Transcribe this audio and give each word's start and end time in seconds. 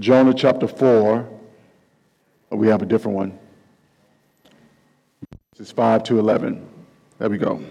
Jonah 0.00 0.32
chapter 0.32 0.66
4. 0.66 1.28
Oh, 2.50 2.56
we 2.56 2.68
have 2.68 2.80
a 2.80 2.86
different 2.86 3.16
one. 3.16 3.38
Is 5.58 5.70
5 5.70 6.04
to 6.04 6.18
11. 6.18 6.66
There 7.18 7.28
we 7.28 7.36
go. 7.36 7.62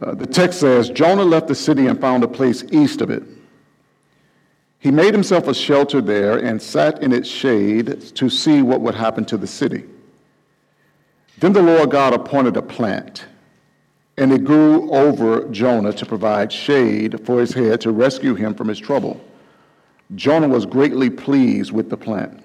Uh, 0.00 0.14
the 0.14 0.26
text 0.26 0.60
says 0.60 0.88
Jonah 0.88 1.24
left 1.24 1.46
the 1.46 1.54
city 1.54 1.88
and 1.88 2.00
found 2.00 2.24
a 2.24 2.28
place 2.28 2.64
east 2.72 3.02
of 3.02 3.10
it. 3.10 3.22
He 4.78 4.90
made 4.90 5.12
himself 5.12 5.46
a 5.46 5.52
shelter 5.52 6.00
there 6.00 6.38
and 6.38 6.60
sat 6.60 7.02
in 7.02 7.12
its 7.12 7.28
shade 7.28 8.14
to 8.16 8.30
see 8.30 8.62
what 8.62 8.80
would 8.80 8.94
happen 8.94 9.26
to 9.26 9.36
the 9.36 9.46
city. 9.46 9.84
Then 11.38 11.52
the 11.52 11.62
Lord 11.62 11.90
God 11.90 12.14
appointed 12.14 12.56
a 12.56 12.62
plant, 12.62 13.26
and 14.16 14.32
it 14.32 14.44
grew 14.44 14.90
over 14.90 15.46
Jonah 15.50 15.92
to 15.92 16.06
provide 16.06 16.50
shade 16.50 17.26
for 17.26 17.40
his 17.40 17.52
head 17.52 17.82
to 17.82 17.92
rescue 17.92 18.34
him 18.34 18.54
from 18.54 18.68
his 18.68 18.78
trouble. 18.78 19.20
Jonah 20.14 20.48
was 20.48 20.66
greatly 20.66 21.10
pleased 21.10 21.72
with 21.72 21.88
the 21.88 21.96
plant. 21.96 22.42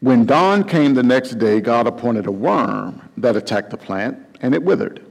When 0.00 0.24
dawn 0.24 0.64
came 0.64 0.94
the 0.94 1.02
next 1.02 1.38
day, 1.38 1.60
God 1.60 1.86
appointed 1.86 2.26
a 2.26 2.32
worm 2.32 3.08
that 3.18 3.36
attacked 3.36 3.70
the 3.70 3.76
plant, 3.76 4.18
and 4.40 4.54
it 4.54 4.62
withered. 4.62 5.04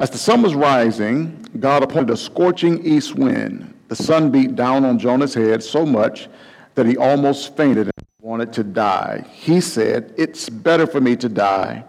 As 0.00 0.10
the 0.10 0.18
sun 0.18 0.42
was 0.42 0.54
rising, 0.54 1.46
God 1.60 1.82
appointed 1.82 2.10
a 2.10 2.16
scorching 2.16 2.84
east 2.84 3.14
wind. 3.14 3.74
The 3.88 3.96
sun 3.96 4.30
beat 4.30 4.56
down 4.56 4.84
on 4.84 4.98
Jonah's 4.98 5.34
head 5.34 5.62
so 5.62 5.86
much 5.86 6.28
that 6.74 6.86
he 6.86 6.96
almost 6.96 7.56
fainted 7.56 7.86
and 7.86 8.06
wanted 8.20 8.52
to 8.54 8.64
die. 8.64 9.24
He 9.30 9.60
said, 9.60 10.14
It's 10.16 10.48
better 10.48 10.86
for 10.86 11.00
me 11.00 11.16
to 11.16 11.28
die 11.28 11.84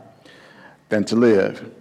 than 0.89 1.03
to 1.05 1.15
live. 1.15 1.71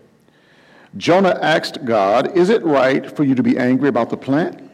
Jonah 0.96 1.38
asked 1.42 1.84
God, 1.84 2.36
Is 2.36 2.48
it 2.48 2.62
right 2.62 3.14
for 3.14 3.24
you 3.24 3.34
to 3.34 3.42
be 3.42 3.59
angry 3.59 3.88
about 3.88 4.09
the 4.09 4.16
plant? 4.16 4.70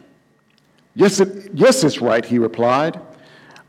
Yes, 0.97 1.21
it, 1.21 1.51
yes, 1.53 1.85
it's 1.85 2.01
right, 2.01 2.25
he 2.25 2.39
replied. 2.39 2.99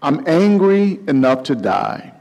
I'm 0.02 0.26
angry 0.28 1.02
enough 1.10 1.44
to 1.44 1.56
die. 1.56 2.14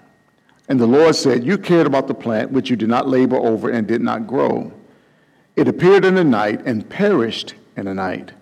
And 0.68 0.80
the 0.80 0.86
Lord 0.86 1.14
said, 1.14 1.44
You 1.44 1.58
cared 1.58 1.86
about 1.86 2.08
the 2.08 2.14
plant 2.14 2.50
which 2.50 2.68
you 2.68 2.76
did 2.76 2.88
not 2.88 3.08
labor 3.08 3.36
over 3.36 3.70
and 3.70 3.86
did 3.86 4.02
not 4.02 4.26
grow. 4.26 4.72
It 5.54 5.68
appeared 5.68 6.04
in 6.04 6.16
the 6.16 6.24
night 6.24 6.62
and 6.66 6.88
perished 6.88 7.54
in 7.76 7.84
the 7.84 7.94
night. 7.94 8.32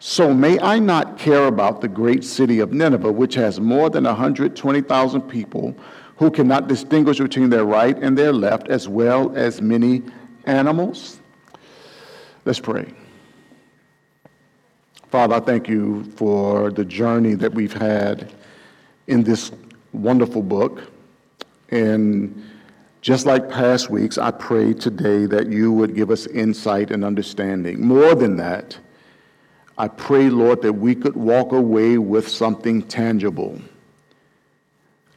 So 0.00 0.34
may 0.34 0.58
I 0.58 0.80
not 0.80 1.18
care 1.18 1.46
about 1.46 1.80
the 1.80 1.88
great 1.88 2.24
city 2.24 2.58
of 2.58 2.72
Nineveh, 2.72 3.12
which 3.12 3.36
has 3.36 3.60
more 3.60 3.88
than 3.88 4.02
120,000 4.02 5.22
people 5.22 5.76
who 6.16 6.32
cannot 6.32 6.66
distinguish 6.66 7.18
between 7.18 7.48
their 7.48 7.64
right 7.64 7.96
and 7.96 8.18
their 8.18 8.32
left, 8.32 8.66
as 8.66 8.88
well 8.88 9.32
as 9.36 9.62
many 9.62 10.02
animals? 10.46 11.20
Let's 12.44 12.58
pray. 12.58 12.92
Father, 15.12 15.34
I 15.34 15.40
thank 15.40 15.68
you 15.68 16.04
for 16.16 16.70
the 16.70 16.86
journey 16.86 17.34
that 17.34 17.52
we've 17.52 17.74
had 17.74 18.32
in 19.08 19.22
this 19.24 19.52
wonderful 19.92 20.42
book. 20.42 20.90
And 21.68 22.42
just 23.02 23.26
like 23.26 23.50
past 23.50 23.90
weeks, 23.90 24.16
I 24.16 24.30
pray 24.30 24.72
today 24.72 25.26
that 25.26 25.48
you 25.48 25.70
would 25.70 25.94
give 25.94 26.10
us 26.10 26.26
insight 26.28 26.90
and 26.90 27.04
understanding. 27.04 27.86
More 27.86 28.14
than 28.14 28.38
that, 28.38 28.78
I 29.76 29.88
pray, 29.88 30.30
Lord, 30.30 30.62
that 30.62 30.72
we 30.72 30.94
could 30.94 31.14
walk 31.14 31.52
away 31.52 31.98
with 31.98 32.26
something 32.26 32.80
tangible. 32.80 33.60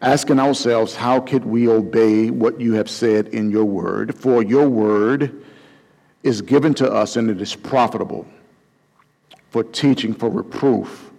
Asking 0.01 0.41
ourselves, 0.41 0.93
how 0.93 1.21
could 1.21 1.45
we 1.45 1.69
obey 1.69 2.31
what 2.31 2.59
you 2.59 2.73
have 2.73 2.89
said 2.89 3.27
in 3.29 3.49
your 3.49 3.63
word? 3.63 4.13
For 4.13 4.43
your 4.43 4.67
word 4.67 5.41
is 6.21 6.41
given 6.41 6.73
to 6.73 6.91
us 6.91 7.15
and 7.15 7.29
it 7.29 7.41
is 7.41 7.55
profitable 7.55 8.27
for 9.55 9.63
teaching, 9.63 10.13
for 10.13 10.29
reproof, 10.29 11.11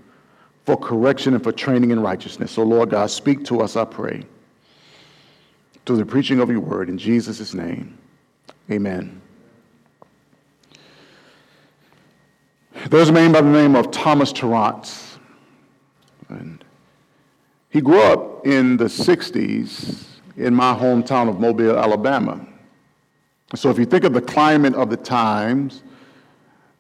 for 0.67 0.77
correction, 0.77 1.33
and 1.33 1.43
for 1.43 1.53
training 1.53 1.91
in 1.91 1.99
righteousness. 1.99 2.53
So, 2.53 2.65
Lord 2.65 2.91
God, 2.91 3.09
speak 3.09 3.47
to 3.47 3.63
us, 3.63 3.77
I 3.77 3.87
pray 3.87 4.27
through 5.87 5.97
the 5.97 6.05
preaching 6.05 6.41
of 6.41 6.51
your 6.51 6.61
word. 6.61 6.91
In 6.91 6.99
Jesus' 6.99 7.55
name, 7.55 7.97
amen. 8.71 9.23
There's 12.91 13.09
a 13.09 13.13
man 13.13 13.33
by 13.33 13.41
the 13.41 13.49
name 13.49 13.75
of 13.75 13.91
Thomas 13.91 14.35
Tarrants. 14.35 15.17
And 16.29 16.63
he 17.71 17.81
grew 17.81 18.03
up 18.03 18.47
in 18.47 18.77
the 18.77 18.85
60s 18.85 20.05
in 20.37 20.55
my 20.55 20.75
hometown 20.75 21.31
of 21.31 21.41
Mobile, 21.41 21.79
Alabama. 21.79 22.47
So 23.55 23.71
if 23.71 23.79
you 23.79 23.87
think 23.87 24.05
of 24.05 24.13
the 24.13 24.21
climate 24.21 24.75
of 24.75 24.91
the 24.91 24.99
times, 24.99 25.83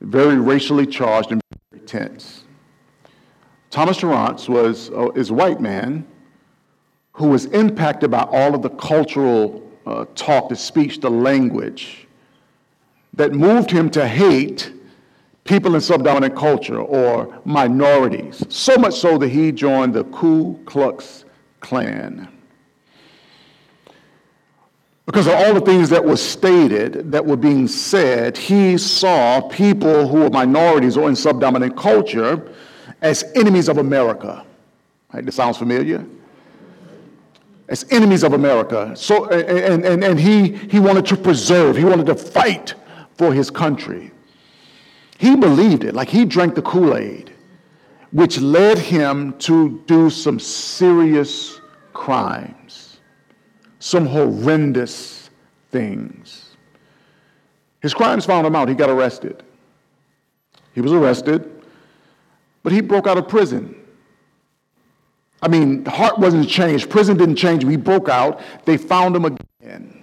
very 0.03 0.37
racially 0.37 0.87
charged 0.87 1.33
and 1.33 1.41
tense. 1.87 2.45
Thomas 3.71 3.99
Tarrants 3.99 4.49
was 4.49 4.91
uh, 4.91 5.11
is 5.11 5.31
a 5.31 5.35
white 5.35 5.61
man 5.61 6.07
who 7.13 7.29
was 7.29 7.47
impacted 7.47 8.11
by 8.11 8.23
all 8.23 8.55
of 8.55 8.63
the 8.63 8.71
cultural 8.71 9.63
uh, 9.87 10.05
talk, 10.15 10.49
the 10.49 10.57
speech, 10.57 11.01
the 11.01 11.11
language 11.11 12.07
that 13.15 13.33
moved 13.33 13.71
him 13.71 13.89
to 13.91 14.07
hate 14.07 14.73
people 15.45 15.75
in 15.75 15.81
subdominant 15.81 16.37
culture 16.37 16.81
or 16.81 17.41
minorities, 17.45 18.45
so 18.49 18.77
much 18.77 18.95
so 18.95 19.17
that 19.17 19.29
he 19.29 19.53
joined 19.53 19.95
the 19.95 20.05
Ku 20.05 20.61
Klux 20.67 21.25
Klan. 21.61 22.29
Because 25.07 25.29
of 25.29 25.35
all 25.35 25.55
the 25.55 25.61
things 25.61 25.89
that 25.91 26.05
were 26.05 26.17
stated, 26.17 27.13
that 27.13 27.25
were 27.25 27.37
being 27.37 27.69
said, 27.69 28.37
he 28.37 28.77
saw 28.77 29.41
people 29.41 30.09
who 30.09 30.21
were 30.21 30.31
minorities 30.31 30.97
or 30.97 31.09
in 31.09 31.17
subdominant 31.17 31.77
culture 31.77 32.53
as 33.01 33.25
enemies 33.37 33.69
of 33.69 33.79
America. 33.79 34.45
Right? 35.13 35.25
This 35.25 35.37
sounds 35.37 35.59
familiar? 35.59 36.05
as 37.69 37.85
enemies 37.91 38.23
of 38.23 38.33
America. 38.33 38.95
So, 38.97 39.27
and, 39.27 39.85
and, 39.85 40.05
and 40.05 40.21
he, 40.21 40.53
he 40.53 40.79
wanted 40.79 41.07
to 41.07 41.17
preserve, 41.17 41.77
he 41.77 41.85
wanted 41.85 42.07
to 42.07 42.15
fight 42.15 42.75
for 43.17 43.33
his 43.33 43.51
country. 43.51 44.13
He 45.19 45.35
believed 45.37 45.85
it, 45.85 45.95
like 45.95 46.09
he 46.09 46.25
drank 46.25 46.55
the 46.55 46.63
Kool 46.63 46.97
Aid, 46.97 47.33
which 48.13 48.39
led 48.41 48.79
him 48.79 49.37
to 49.39 49.83
do 49.87 50.11
some 50.11 50.39
serious 50.39 51.61
crimes, 51.93 52.86
some 53.87 54.05
horrendous 54.05 55.31
things. 55.71 56.57
His 57.81 57.95
crimes 57.95 58.27
found 58.27 58.45
him 58.45 58.57
out. 58.57 58.69
He 58.69 58.75
got 58.75 58.91
arrested. 58.91 59.45
He 60.75 60.81
was 60.81 60.93
arrested, 60.93 61.49
but 62.65 62.73
he 62.73 62.81
broke 62.81 63.07
out 63.07 63.17
of 63.17 63.29
prison. 63.29 63.77
I 65.41 65.47
mean, 65.47 65.85
the 65.85 65.93
heart 65.93 66.19
wasn't 66.19 66.49
changed. 66.49 66.91
Prison 66.91 67.17
didn't 67.17 67.37
change 67.37 67.63
him. 67.63 67.71
He 67.71 67.77
broke 67.77 68.09
out. 68.09 68.41
They 68.65 68.77
found 68.77 69.15
him 69.15 69.25
again. 69.25 70.03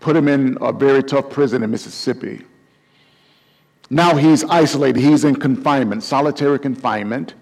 Put 0.00 0.14
him 0.14 0.28
in 0.28 0.58
a 0.60 0.70
very 0.70 1.02
tough 1.02 1.30
prison 1.30 1.62
in 1.62 1.70
Mississippi. 1.70 2.42
Now 3.88 4.16
he's 4.16 4.44
isolated. 4.44 5.00
He's 5.00 5.24
in 5.24 5.34
confinement, 5.36 6.02
solitary 6.02 6.58
confinement. 6.58 7.32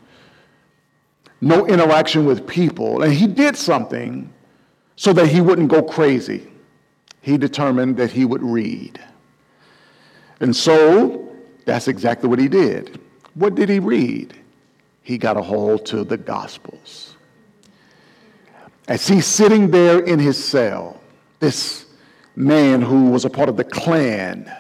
No 1.41 1.67
interaction 1.67 2.25
with 2.25 2.47
people. 2.47 3.03
And 3.03 3.13
he 3.13 3.27
did 3.27 3.57
something 3.57 4.33
so 5.01 5.15
that 5.15 5.29
he 5.29 5.41
wouldn't 5.41 5.69
go 5.69 5.83
crazy. 5.83 6.47
He 7.23 7.39
determined 7.39 7.97
that 7.97 8.11
he 8.11 8.27
would 8.27 8.43
read. 8.43 9.01
And 10.41 10.55
so 10.55 11.35
that's 11.65 11.89
exactly 11.89 12.29
what 12.29 12.39
he 12.39 12.49
did. 12.49 13.01
What 13.33 13.55
did 13.55 13.71
he 13.71 13.79
read? 13.79 14.35
he 15.03 15.19
got 15.19 15.37
a 15.37 15.43
hold 15.43 15.87
to 15.87 16.05
the 16.05 16.17
Gospels. 16.17 17.17
As 18.87 19.09
he's 19.09 19.27
sitting 19.27 19.71
there 19.71 20.01
in 20.01 20.19
his 20.19 20.43
cell, 20.43 21.01
this 21.39 21.87
man 22.37 22.83
who 22.83 23.11
was 23.11 23.25
a 23.25 23.31
part 23.31 23.49
of 23.49 23.57
the 23.57 23.65
Klan, 23.65 24.53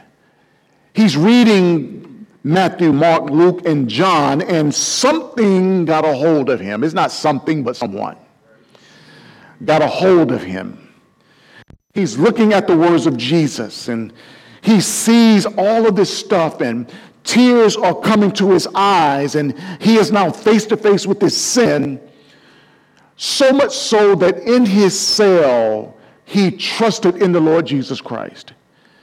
he's 0.95 1.17
reading 1.17 2.27
Matthew, 2.43 2.93
Mark, 2.93 3.31
Luke, 3.31 3.67
and 3.67 3.89
John, 3.89 4.41
and 4.41 4.75
something 4.75 5.85
got 5.85 6.05
a 6.05 6.15
hold 6.15 6.49
of 6.49 6.59
him. 6.59 6.83
It's 6.83 6.95
not 6.95 7.13
something, 7.13 7.63
but 7.63 7.77
someone 7.77 8.17
got 9.65 9.83
a 9.83 9.87
hold 9.87 10.33
of 10.33 10.43
him. 10.43 10.95
He's 11.95 12.19
looking 12.19 12.53
at 12.53 12.67
the 12.67 12.77
words 12.77 13.07
of 13.07 13.17
Jesus 13.17 13.89
and 13.89 14.13
he 14.63 14.81
sees 14.81 15.47
all 15.47 15.87
of 15.87 15.97
this 15.97 16.17
stuff 16.17 16.61
and 16.61 16.91
Tears 17.25 17.77
are 17.77 17.95
coming 17.95 18.33
to 18.33 18.51
his 18.51 18.67
eyes, 18.75 19.35
and 19.35 19.59
he 19.81 19.97
is 19.97 20.11
now 20.11 20.31
face 20.31 20.65
to 20.67 20.77
face 20.77 21.07
with 21.07 21.21
his 21.21 21.37
sin. 21.37 22.01
So 23.17 23.53
much 23.53 23.77
so 23.77 24.15
that 24.17 24.39
in 24.39 24.65
his 24.65 24.99
cell, 24.99 25.97
he 26.25 26.51
trusted 26.51 27.23
in 27.23 27.33
the 27.33 27.41
Lord 27.41 27.67
Jesus 27.67 28.01
Christ. 28.01 28.55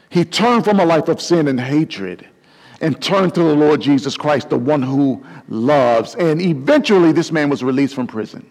He 0.09 0.25
turned 0.25 0.63
from 0.63 0.79
a 0.79 0.85
life 0.85 1.09
of 1.09 1.21
sin 1.21 1.47
and 1.47 1.59
hatred 1.59 2.27
and 2.81 3.01
turned 3.01 3.35
to 3.35 3.43
the 3.43 3.55
Lord 3.55 3.81
Jesus 3.81 4.15
Christ, 4.17 4.49
the 4.49 4.57
one 4.57 4.81
who 4.81 5.23
loves. 5.49 6.15
And 6.15 6.41
eventually, 6.41 7.11
this 7.11 7.31
man 7.31 7.49
was 7.49 7.63
released 7.63 7.93
from 7.93 8.07
prison. 8.07 8.49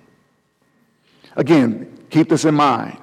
Again, 1.36 1.95
keep 2.10 2.28
this 2.28 2.44
in 2.44 2.54
mind. 2.54 2.98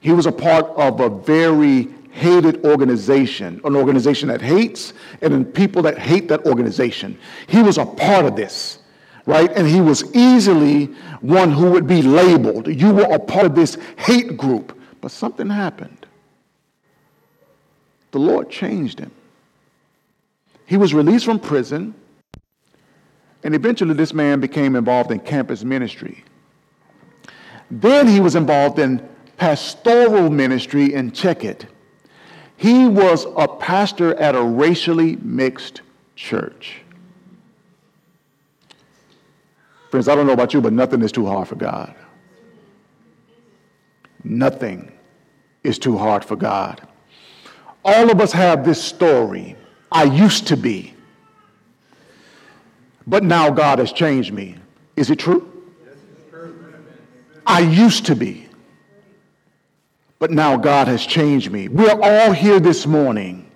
He 0.00 0.12
was 0.12 0.26
a 0.26 0.32
part 0.32 0.66
of 0.76 1.00
a 1.00 1.08
very 1.08 1.88
hated 2.10 2.64
organization, 2.64 3.60
an 3.64 3.74
organization 3.74 4.28
that 4.28 4.42
hates, 4.42 4.92
and 5.20 5.32
then 5.32 5.44
people 5.44 5.82
that 5.82 5.98
hate 5.98 6.28
that 6.28 6.44
organization. 6.46 7.18
He 7.46 7.62
was 7.62 7.78
a 7.78 7.86
part 7.86 8.26
of 8.26 8.36
this, 8.36 8.78
right? 9.26 9.50
And 9.52 9.66
he 9.66 9.80
was 9.80 10.14
easily 10.14 10.86
one 11.20 11.50
who 11.52 11.70
would 11.70 11.86
be 11.86 12.02
labeled. 12.02 12.68
You 12.68 12.92
were 12.92 13.04
a 13.04 13.18
part 13.18 13.46
of 13.46 13.54
this 13.54 13.78
hate 13.96 14.36
group. 14.36 14.78
But 15.02 15.10
something 15.10 15.50
happened. 15.50 16.06
The 18.12 18.20
Lord 18.20 18.48
changed 18.48 19.00
him. 19.00 19.10
He 20.64 20.76
was 20.76 20.94
released 20.94 21.24
from 21.24 21.40
prison, 21.40 21.94
and 23.42 23.54
eventually 23.54 23.94
this 23.94 24.14
man 24.14 24.40
became 24.40 24.76
involved 24.76 25.10
in 25.10 25.18
campus 25.18 25.64
ministry. 25.64 26.24
Then 27.72 28.06
he 28.06 28.20
was 28.20 28.34
involved 28.34 28.78
in 28.78 29.08
pastoral 29.38 30.28
ministry 30.28 30.92
in 30.92 31.10
it. 31.14 31.66
He 32.58 32.86
was 32.86 33.26
a 33.34 33.48
pastor 33.48 34.14
at 34.16 34.34
a 34.34 34.42
racially 34.42 35.16
mixed 35.16 35.80
church. 36.14 36.82
Friends, 39.90 40.06
I 40.06 40.14
don't 40.14 40.26
know 40.26 40.34
about 40.34 40.52
you, 40.52 40.60
but 40.60 40.74
nothing 40.74 41.00
is 41.00 41.12
too 41.12 41.24
hard 41.24 41.48
for 41.48 41.54
God. 41.54 41.94
Nothing 44.22 44.92
is 45.64 45.78
too 45.78 45.96
hard 45.96 46.26
for 46.26 46.36
God. 46.36 46.86
All 47.86 48.10
of 48.10 48.20
us 48.20 48.32
have 48.32 48.66
this 48.66 48.82
story. 48.82 49.56
I 49.90 50.04
used 50.04 50.46
to 50.48 50.58
be, 50.58 50.92
but 53.06 53.24
now 53.24 53.50
God 53.50 53.78
has 53.78 53.92
changed 53.92 54.32
me. 54.32 54.56
Is 54.94 55.08
it 55.10 55.18
true? 55.18 55.51
I 57.46 57.60
used 57.60 58.06
to 58.06 58.16
be, 58.16 58.48
but 60.18 60.30
now 60.30 60.56
God 60.56 60.88
has 60.88 61.04
changed 61.04 61.50
me. 61.50 61.68
We're 61.68 62.00
all 62.00 62.32
here 62.32 62.60
this 62.60 62.86
morning 62.86 63.50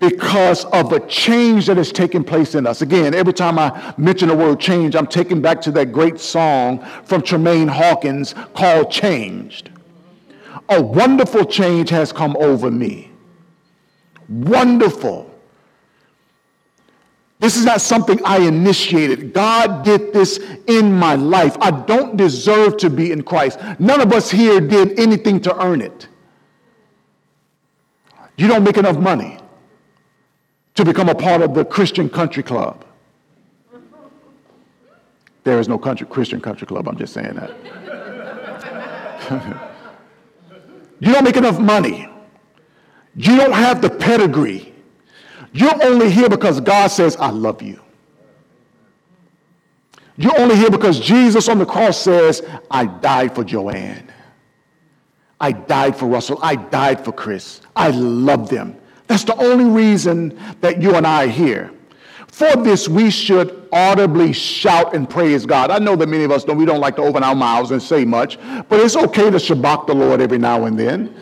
because 0.00 0.64
of 0.66 0.90
the 0.90 0.98
change 1.00 1.66
that 1.66 1.76
has 1.76 1.92
taken 1.92 2.24
place 2.24 2.54
in 2.54 2.66
us. 2.66 2.82
Again, 2.82 3.14
every 3.14 3.34
time 3.34 3.58
I 3.58 3.94
mention 3.96 4.28
the 4.28 4.34
word 4.34 4.58
change, 4.58 4.96
I'm 4.96 5.06
taken 5.06 5.40
back 5.40 5.60
to 5.62 5.70
that 5.72 5.92
great 5.92 6.18
song 6.18 6.84
from 7.04 7.22
Tramaine 7.22 7.68
Hawkins 7.68 8.34
called 8.54 8.90
Changed. 8.90 9.70
A 10.70 10.82
wonderful 10.82 11.44
change 11.44 11.90
has 11.90 12.12
come 12.12 12.36
over 12.38 12.70
me. 12.70 13.10
Wonderful. 14.28 15.29
This 17.50 17.58
is 17.58 17.64
not 17.64 17.80
something 17.80 18.20
I 18.24 18.38
initiated. 18.38 19.32
God 19.32 19.84
did 19.84 20.12
this 20.12 20.38
in 20.68 20.92
my 20.92 21.16
life. 21.16 21.56
I 21.60 21.72
don't 21.72 22.16
deserve 22.16 22.76
to 22.76 22.88
be 22.88 23.10
in 23.10 23.24
Christ. 23.24 23.58
None 23.80 24.00
of 24.00 24.12
us 24.12 24.30
here 24.30 24.60
did 24.60 24.96
anything 25.00 25.40
to 25.40 25.60
earn 25.60 25.80
it. 25.80 26.06
You 28.36 28.46
don't 28.46 28.62
make 28.62 28.76
enough 28.76 28.98
money 28.98 29.36
to 30.76 30.84
become 30.84 31.08
a 31.08 31.14
part 31.16 31.42
of 31.42 31.54
the 31.54 31.64
Christian 31.64 32.08
country 32.08 32.44
club. 32.44 32.84
There 35.42 35.58
is 35.58 35.66
no 35.66 35.76
country, 35.76 36.06
Christian 36.06 36.40
country 36.40 36.68
club, 36.68 36.88
I'm 36.88 36.96
just 36.96 37.12
saying 37.12 37.34
that. 37.34 37.50
you 41.00 41.12
don't 41.12 41.24
make 41.24 41.36
enough 41.36 41.58
money. 41.58 42.08
You 43.16 43.36
don't 43.38 43.54
have 43.54 43.82
the 43.82 43.90
pedigree 43.90 44.70
you're 45.52 45.84
only 45.84 46.10
here 46.10 46.28
because 46.28 46.60
God 46.60 46.88
says, 46.88 47.16
I 47.16 47.30
love 47.30 47.62
you. 47.62 47.80
You're 50.16 50.38
only 50.38 50.56
here 50.56 50.70
because 50.70 51.00
Jesus 51.00 51.48
on 51.48 51.58
the 51.58 51.66
cross 51.66 52.00
says, 52.00 52.42
I 52.70 52.86
died 52.86 53.34
for 53.34 53.42
Joanne. 53.42 54.12
I 55.40 55.52
died 55.52 55.96
for 55.96 56.06
Russell. 56.06 56.38
I 56.42 56.56
died 56.56 57.02
for 57.04 57.12
Chris. 57.12 57.62
I 57.74 57.90
love 57.90 58.50
them. 58.50 58.76
That's 59.06 59.24
the 59.24 59.36
only 59.36 59.64
reason 59.64 60.38
that 60.60 60.82
you 60.82 60.94
and 60.94 61.06
I 61.06 61.24
are 61.24 61.28
here. 61.28 61.72
For 62.28 62.54
this, 62.56 62.88
we 62.88 63.10
should 63.10 63.68
audibly 63.72 64.32
shout 64.32 64.94
and 64.94 65.08
praise 65.08 65.46
God. 65.46 65.70
I 65.70 65.78
know 65.78 65.96
that 65.96 66.08
many 66.08 66.24
of 66.24 66.30
us 66.30 66.44
don't, 66.44 66.58
we 66.58 66.64
don't 66.64 66.80
like 66.80 66.96
to 66.96 67.02
open 67.02 67.22
our 67.24 67.34
mouths 67.34 67.70
and 67.70 67.82
say 67.82 68.04
much, 68.04 68.38
but 68.68 68.78
it's 68.78 68.96
okay 68.96 69.30
to 69.30 69.38
shabach 69.38 69.86
the 69.86 69.94
Lord 69.94 70.20
every 70.20 70.38
now 70.38 70.66
and 70.66 70.78
then. 70.78 71.14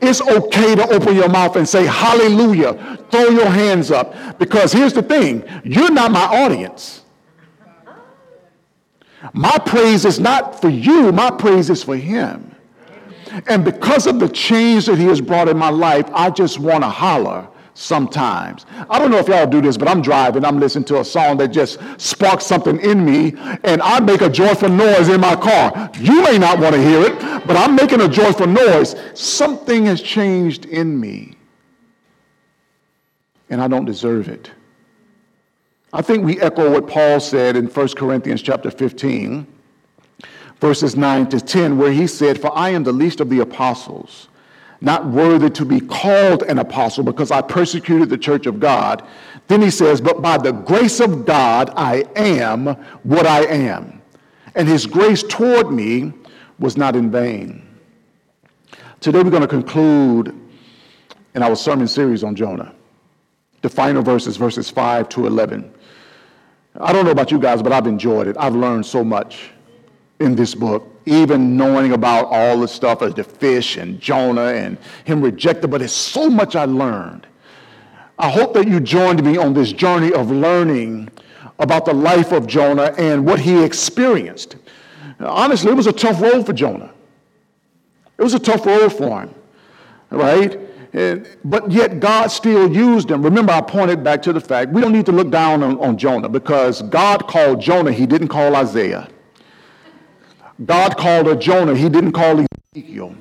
It's 0.00 0.20
okay 0.20 0.74
to 0.74 0.88
open 0.88 1.14
your 1.14 1.28
mouth 1.28 1.56
and 1.56 1.68
say 1.68 1.84
hallelujah. 1.84 2.98
Throw 3.10 3.28
your 3.28 3.48
hands 3.48 3.90
up. 3.90 4.38
Because 4.38 4.72
here's 4.72 4.92
the 4.92 5.02
thing 5.02 5.44
you're 5.64 5.90
not 5.90 6.10
my 6.10 6.24
audience. 6.24 7.02
My 9.32 9.56
praise 9.64 10.04
is 10.04 10.20
not 10.20 10.60
for 10.60 10.68
you, 10.68 11.10
my 11.12 11.30
praise 11.30 11.70
is 11.70 11.82
for 11.82 11.96
him. 11.96 12.54
And 13.48 13.64
because 13.64 14.06
of 14.06 14.20
the 14.20 14.28
change 14.28 14.86
that 14.86 14.96
he 14.96 15.04
has 15.06 15.20
brought 15.20 15.48
in 15.48 15.56
my 15.56 15.70
life, 15.70 16.08
I 16.14 16.30
just 16.30 16.58
want 16.58 16.84
to 16.84 16.88
holler 16.88 17.48
sometimes. 17.74 18.64
I 18.88 18.98
don't 18.98 19.10
know 19.10 19.18
if 19.18 19.28
y'all 19.28 19.46
do 19.46 19.60
this, 19.60 19.76
but 19.76 19.88
I'm 19.88 20.00
driving, 20.00 20.44
I'm 20.44 20.58
listening 20.58 20.84
to 20.86 21.00
a 21.00 21.04
song 21.04 21.36
that 21.38 21.48
just 21.48 21.78
sparks 21.98 22.46
something 22.46 22.80
in 22.80 23.04
me, 23.04 23.34
and 23.64 23.82
I 23.82 24.00
make 24.00 24.22
a 24.22 24.30
joyful 24.30 24.68
noise 24.68 25.08
in 25.08 25.20
my 25.20 25.36
car. 25.36 25.90
You 25.98 26.22
may 26.22 26.38
not 26.38 26.58
want 26.60 26.74
to 26.74 26.80
hear 26.80 27.02
it, 27.02 27.18
but 27.46 27.56
I'm 27.56 27.74
making 27.74 28.00
a 28.00 28.08
joyful 28.08 28.46
noise. 28.46 28.94
Something 29.14 29.86
has 29.86 30.00
changed 30.00 30.64
in 30.66 30.98
me, 30.98 31.36
and 33.50 33.60
I 33.60 33.68
don't 33.68 33.84
deserve 33.84 34.28
it. 34.28 34.50
I 35.92 36.02
think 36.02 36.24
we 36.24 36.40
echo 36.40 36.72
what 36.72 36.88
Paul 36.88 37.20
said 37.20 37.56
in 37.56 37.66
1 37.66 37.88
Corinthians 37.90 38.42
chapter 38.42 38.70
15, 38.70 39.46
verses 40.60 40.96
9 40.96 41.28
to 41.28 41.40
10, 41.40 41.78
where 41.78 41.92
he 41.92 42.06
said, 42.06 42.40
For 42.40 42.56
I 42.56 42.70
am 42.70 42.82
the 42.82 42.92
least 42.92 43.20
of 43.20 43.30
the 43.30 43.40
apostles 43.40 44.28
not 44.84 45.06
worthy 45.06 45.50
to 45.50 45.64
be 45.64 45.80
called 45.80 46.42
an 46.42 46.58
apostle 46.58 47.04
because 47.04 47.30
I 47.30 47.40
persecuted 47.40 48.08
the 48.08 48.18
church 48.18 48.46
of 48.46 48.60
God. 48.60 49.06
Then 49.48 49.62
he 49.62 49.70
says, 49.70 50.00
But 50.00 50.22
by 50.22 50.38
the 50.38 50.52
grace 50.52 51.00
of 51.00 51.26
God, 51.26 51.72
I 51.76 52.04
am 52.16 52.66
what 53.02 53.26
I 53.26 53.44
am. 53.46 54.02
And 54.54 54.68
his 54.68 54.86
grace 54.86 55.22
toward 55.22 55.72
me 55.72 56.12
was 56.58 56.76
not 56.76 56.96
in 56.96 57.10
vain. 57.10 57.66
Today 59.00 59.22
we're 59.22 59.30
going 59.30 59.42
to 59.42 59.48
conclude 59.48 60.38
in 61.34 61.42
our 61.42 61.56
sermon 61.56 61.88
series 61.88 62.22
on 62.22 62.36
Jonah. 62.36 62.74
The 63.62 63.68
final 63.68 64.02
verses, 64.02 64.36
verses 64.36 64.70
5 64.70 65.08
to 65.10 65.26
11. 65.26 65.72
I 66.80 66.92
don't 66.92 67.04
know 67.04 67.10
about 67.10 67.30
you 67.30 67.38
guys, 67.38 67.62
but 67.62 67.72
I've 67.72 67.86
enjoyed 67.86 68.26
it. 68.26 68.36
I've 68.38 68.54
learned 68.54 68.86
so 68.86 69.04
much 69.04 69.50
in 70.20 70.34
this 70.34 70.54
book 70.54 70.93
even 71.06 71.56
knowing 71.56 71.92
about 71.92 72.26
all 72.26 72.58
the 72.58 72.68
stuff 72.68 73.02
of 73.02 73.14
the 73.14 73.24
fish 73.24 73.76
and 73.76 74.00
Jonah 74.00 74.52
and 74.52 74.78
him 75.04 75.20
rejected, 75.20 75.68
but 75.68 75.82
it's 75.82 75.92
so 75.92 76.28
much 76.30 76.56
I 76.56 76.64
learned. 76.64 77.26
I 78.18 78.30
hope 78.30 78.54
that 78.54 78.68
you 78.68 78.80
joined 78.80 79.24
me 79.24 79.36
on 79.36 79.54
this 79.54 79.72
journey 79.72 80.12
of 80.12 80.30
learning 80.30 81.10
about 81.58 81.84
the 81.84 81.94
life 81.94 82.32
of 82.32 82.46
Jonah 82.46 82.94
and 82.96 83.26
what 83.26 83.40
he 83.40 83.62
experienced. 83.62 84.56
Honestly, 85.20 85.70
it 85.70 85.74
was 85.74 85.86
a 85.86 85.92
tough 85.92 86.20
road 86.20 86.46
for 86.46 86.52
Jonah. 86.52 86.92
It 88.18 88.22
was 88.22 88.34
a 88.34 88.38
tough 88.38 88.64
road 88.66 88.90
for 88.90 89.22
him, 89.22 89.34
right? 90.10 90.58
And, 90.92 91.28
but 91.44 91.72
yet 91.72 91.98
God 91.98 92.28
still 92.28 92.72
used 92.72 93.10
him. 93.10 93.22
Remember, 93.22 93.52
I 93.52 93.60
pointed 93.60 94.04
back 94.04 94.22
to 94.22 94.32
the 94.32 94.40
fact 94.40 94.70
we 94.70 94.80
don't 94.80 94.92
need 94.92 95.06
to 95.06 95.12
look 95.12 95.30
down 95.30 95.62
on, 95.64 95.78
on 95.80 95.98
Jonah 95.98 96.28
because 96.28 96.82
God 96.82 97.26
called 97.26 97.60
Jonah, 97.60 97.90
he 97.90 98.06
didn't 98.06 98.28
call 98.28 98.54
Isaiah. 98.54 99.08
God 100.64 100.96
called 100.96 101.28
a 101.28 101.36
Jonah. 101.36 101.74
He 101.74 101.88
didn't 101.88 102.12
call 102.12 102.44
Ezekiel. 102.74 103.16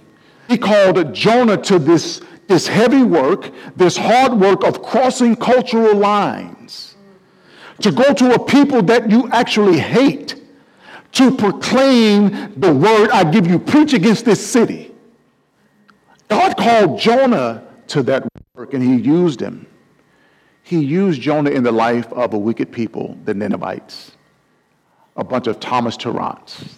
He 0.48 0.58
called 0.58 1.14
Jonah 1.14 1.58
to 1.64 1.80
this, 1.80 2.22
this 2.48 2.68
heavy 2.68 3.04
work, 3.04 3.52
this 3.76 3.98
hard 3.98 4.34
work 4.34 4.64
of 4.64 4.84
crossing 4.84 5.36
cultural 5.36 5.96
lines, 5.96 6.96
to 7.82 7.92
go 7.92 8.14
to 8.14 8.36
a 8.36 8.46
people 8.46 8.84
that 8.84 9.10
you 9.10 9.30
actually 9.32 9.80
hate, 9.80 10.42
to 11.14 11.36
proclaim 11.36 12.54
the 12.60 12.74
word 12.74 13.10
I 13.10 13.30
give 13.30 13.48
you, 13.48 13.58
preach 13.58 13.94
against 13.94 14.26
this 14.26 14.46
city. 14.46 14.94
God 16.30 16.56
called 16.58 17.00
Jonah 17.00 17.64
to 17.88 18.04
that 18.04 18.28
work 18.56 18.74
and 18.74 18.84
he 18.84 18.96
used 18.96 19.40
him. 19.40 19.68
He 20.64 20.80
used 20.80 21.22
Jonah 21.22 21.50
in 21.50 21.64
the 21.64 21.72
life 21.72 22.12
of 22.14 22.34
a 22.34 22.38
wicked 22.38 22.72
people, 22.72 23.18
the 23.26 23.34
Ninevites, 23.34 24.12
a 25.16 25.24
bunch 25.24 25.48
of 25.48 25.60
Thomas 25.60 25.98
Tarrants 25.98 26.78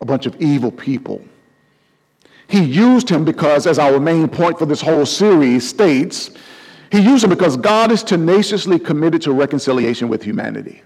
a 0.00 0.04
bunch 0.04 0.26
of 0.26 0.40
evil 0.40 0.70
people. 0.70 1.24
He 2.48 2.62
used 2.62 3.08
him 3.08 3.24
because, 3.24 3.66
as 3.66 3.78
our 3.78 3.98
main 3.98 4.28
point 4.28 4.58
for 4.58 4.66
this 4.66 4.80
whole 4.80 5.06
series 5.06 5.66
states, 5.66 6.30
he 6.90 7.00
used 7.00 7.24
him 7.24 7.30
because 7.30 7.56
God 7.56 7.90
is 7.90 8.02
tenaciously 8.02 8.78
committed 8.78 9.22
to 9.22 9.32
reconciliation 9.32 10.08
with 10.08 10.22
humanity. 10.22 10.82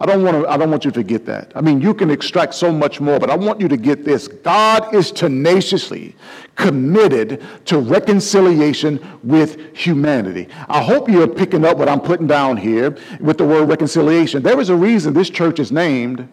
I 0.00 0.06
don't, 0.06 0.22
want 0.22 0.44
to, 0.44 0.48
I 0.48 0.56
don't 0.56 0.70
want 0.70 0.84
you 0.84 0.92
to 0.92 1.00
forget 1.00 1.26
that. 1.26 1.50
I 1.56 1.60
mean, 1.60 1.80
you 1.80 1.92
can 1.92 2.08
extract 2.08 2.54
so 2.54 2.70
much 2.70 3.00
more, 3.00 3.18
but 3.18 3.30
I 3.30 3.36
want 3.36 3.60
you 3.60 3.66
to 3.66 3.76
get 3.76 4.04
this. 4.04 4.28
God 4.28 4.94
is 4.94 5.10
tenaciously 5.10 6.14
committed 6.54 7.42
to 7.64 7.78
reconciliation 7.78 9.04
with 9.24 9.76
humanity. 9.76 10.48
I 10.68 10.82
hope 10.82 11.08
you're 11.08 11.26
picking 11.26 11.64
up 11.64 11.78
what 11.78 11.88
I'm 11.88 12.00
putting 12.00 12.28
down 12.28 12.56
here 12.56 12.96
with 13.18 13.38
the 13.38 13.44
word 13.44 13.68
reconciliation. 13.68 14.40
There 14.40 14.60
is 14.60 14.68
a 14.68 14.76
reason 14.76 15.14
this 15.14 15.30
church 15.30 15.58
is 15.58 15.72
named 15.72 16.28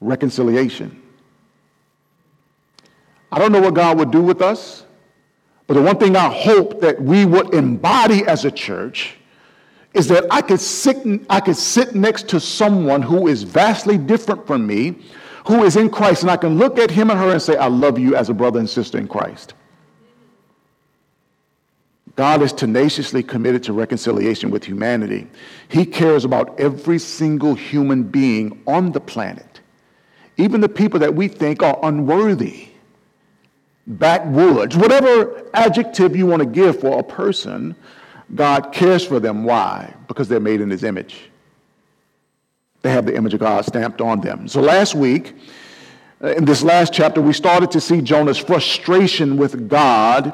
reconciliation. 0.00 1.00
I 3.32 3.38
don't 3.38 3.52
know 3.52 3.60
what 3.60 3.74
God 3.74 3.98
would 3.98 4.10
do 4.10 4.20
with 4.20 4.42
us, 4.42 4.84
but 5.66 5.74
the 5.74 5.82
one 5.82 5.98
thing 5.98 6.16
I 6.16 6.28
hope 6.28 6.80
that 6.80 7.00
we 7.00 7.24
would 7.24 7.54
embody 7.54 8.26
as 8.26 8.44
a 8.44 8.50
church 8.50 9.16
is 9.94 10.08
that 10.08 10.24
I 10.30 10.40
could 10.42 10.60
sit, 10.60 10.98
I 11.28 11.40
could 11.40 11.56
sit 11.56 11.94
next 11.94 12.28
to 12.30 12.40
someone 12.40 13.02
who 13.02 13.28
is 13.28 13.42
vastly 13.42 13.98
different 13.98 14.46
from 14.46 14.66
me, 14.66 14.96
who 15.46 15.64
is 15.64 15.76
in 15.76 15.90
Christ, 15.90 16.22
and 16.22 16.30
I 16.30 16.36
can 16.36 16.58
look 16.58 16.78
at 16.78 16.90
him 16.90 17.10
and 17.10 17.18
her 17.18 17.30
and 17.32 17.42
say, 17.42 17.56
I 17.56 17.66
love 17.68 17.98
you 17.98 18.14
as 18.14 18.28
a 18.30 18.34
brother 18.34 18.58
and 18.58 18.68
sister 18.68 18.98
in 18.98 19.08
Christ. 19.08 19.54
God 22.16 22.42
is 22.42 22.52
tenaciously 22.52 23.22
committed 23.22 23.62
to 23.64 23.72
reconciliation 23.72 24.50
with 24.50 24.64
humanity. 24.64 25.28
He 25.68 25.86
cares 25.86 26.24
about 26.24 26.58
every 26.60 26.98
single 26.98 27.54
human 27.54 28.02
being 28.02 28.62
on 28.66 28.92
the 28.92 29.00
planet, 29.00 29.59
even 30.40 30.60
the 30.60 30.68
people 30.68 31.00
that 31.00 31.14
we 31.14 31.28
think 31.28 31.62
are 31.62 31.78
unworthy, 31.82 32.68
backwoods, 33.86 34.76
whatever 34.76 35.48
adjective 35.54 36.16
you 36.16 36.26
want 36.26 36.40
to 36.40 36.46
give 36.46 36.80
for 36.80 36.98
a 36.98 37.02
person, 37.02 37.74
God 38.34 38.72
cares 38.72 39.04
for 39.04 39.20
them. 39.20 39.44
Why? 39.44 39.92
Because 40.08 40.28
they're 40.28 40.40
made 40.40 40.60
in 40.60 40.70
his 40.70 40.84
image. 40.84 41.30
They 42.82 42.90
have 42.90 43.06
the 43.06 43.14
image 43.14 43.34
of 43.34 43.40
God 43.40 43.64
stamped 43.64 44.00
on 44.00 44.20
them. 44.20 44.48
So 44.48 44.60
last 44.60 44.94
week, 44.94 45.34
uh, 46.22 46.28
in 46.28 46.44
this 46.44 46.62
last 46.62 46.92
chapter, 46.92 47.20
we 47.20 47.32
started 47.32 47.70
to 47.72 47.80
see 47.80 48.00
Jonah's 48.00 48.38
frustration 48.38 49.36
with 49.36 49.68
God 49.68 50.32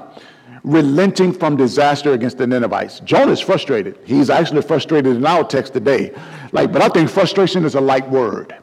relenting 0.62 1.32
from 1.32 1.56
disaster 1.56 2.12
against 2.12 2.38
the 2.38 2.46
Ninevites. 2.46 3.00
Jonah's 3.00 3.40
frustrated. 3.40 3.98
He's 4.04 4.30
actually 4.30 4.62
frustrated 4.62 5.16
in 5.16 5.24
our 5.24 5.44
text 5.44 5.72
today. 5.72 6.12
Like, 6.52 6.72
but 6.72 6.82
I 6.82 6.88
think 6.88 7.08
frustration 7.08 7.64
is 7.64 7.76
a 7.76 7.80
light 7.80 8.08
word. 8.10 8.54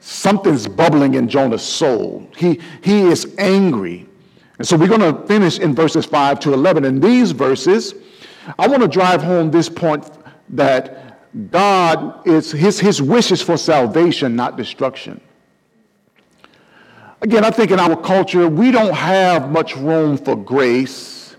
Something's 0.00 0.66
bubbling 0.66 1.14
in 1.14 1.28
Jonah's 1.28 1.62
soul. 1.62 2.28
He, 2.36 2.60
he 2.82 3.02
is 3.02 3.34
angry. 3.38 4.08
And 4.58 4.66
so 4.66 4.76
we're 4.76 4.88
going 4.88 5.00
to 5.00 5.26
finish 5.26 5.58
in 5.58 5.74
verses 5.74 6.06
5 6.06 6.40
to 6.40 6.54
11. 6.54 6.84
In 6.84 7.00
these 7.00 7.32
verses, 7.32 7.94
I 8.58 8.66
want 8.66 8.82
to 8.82 8.88
drive 8.88 9.22
home 9.22 9.50
this 9.50 9.68
point 9.68 10.10
that 10.50 11.50
God 11.50 12.26
is 12.26 12.50
his, 12.50 12.80
his 12.80 13.00
wish 13.00 13.30
is 13.30 13.40
for 13.40 13.56
salvation, 13.56 14.34
not 14.34 14.56
destruction. 14.56 15.20
Again, 17.22 17.44
I 17.44 17.50
think 17.50 17.70
in 17.70 17.78
our 17.78 17.96
culture, 17.96 18.48
we 18.48 18.70
don't 18.70 18.94
have 18.94 19.50
much 19.50 19.76
room 19.76 20.16
for 20.16 20.34
grace. 20.34 21.36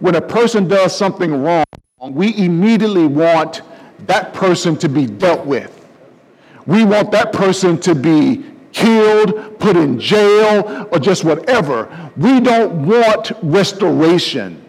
When 0.00 0.16
a 0.16 0.20
person 0.20 0.66
does 0.66 0.96
something 0.96 1.42
wrong, 1.42 1.64
we 2.00 2.36
immediately 2.36 3.06
want 3.06 3.62
that 4.06 4.34
person 4.34 4.76
to 4.78 4.88
be 4.88 5.06
dealt 5.06 5.46
with. 5.46 5.79
We 6.66 6.84
want 6.84 7.10
that 7.12 7.32
person 7.32 7.78
to 7.80 7.94
be 7.94 8.44
killed, 8.72 9.58
put 9.58 9.76
in 9.76 9.98
jail, 9.98 10.88
or 10.90 10.98
just 10.98 11.24
whatever. 11.24 12.10
We 12.16 12.40
don't 12.40 12.86
want 12.86 13.32
restoration. 13.42 14.64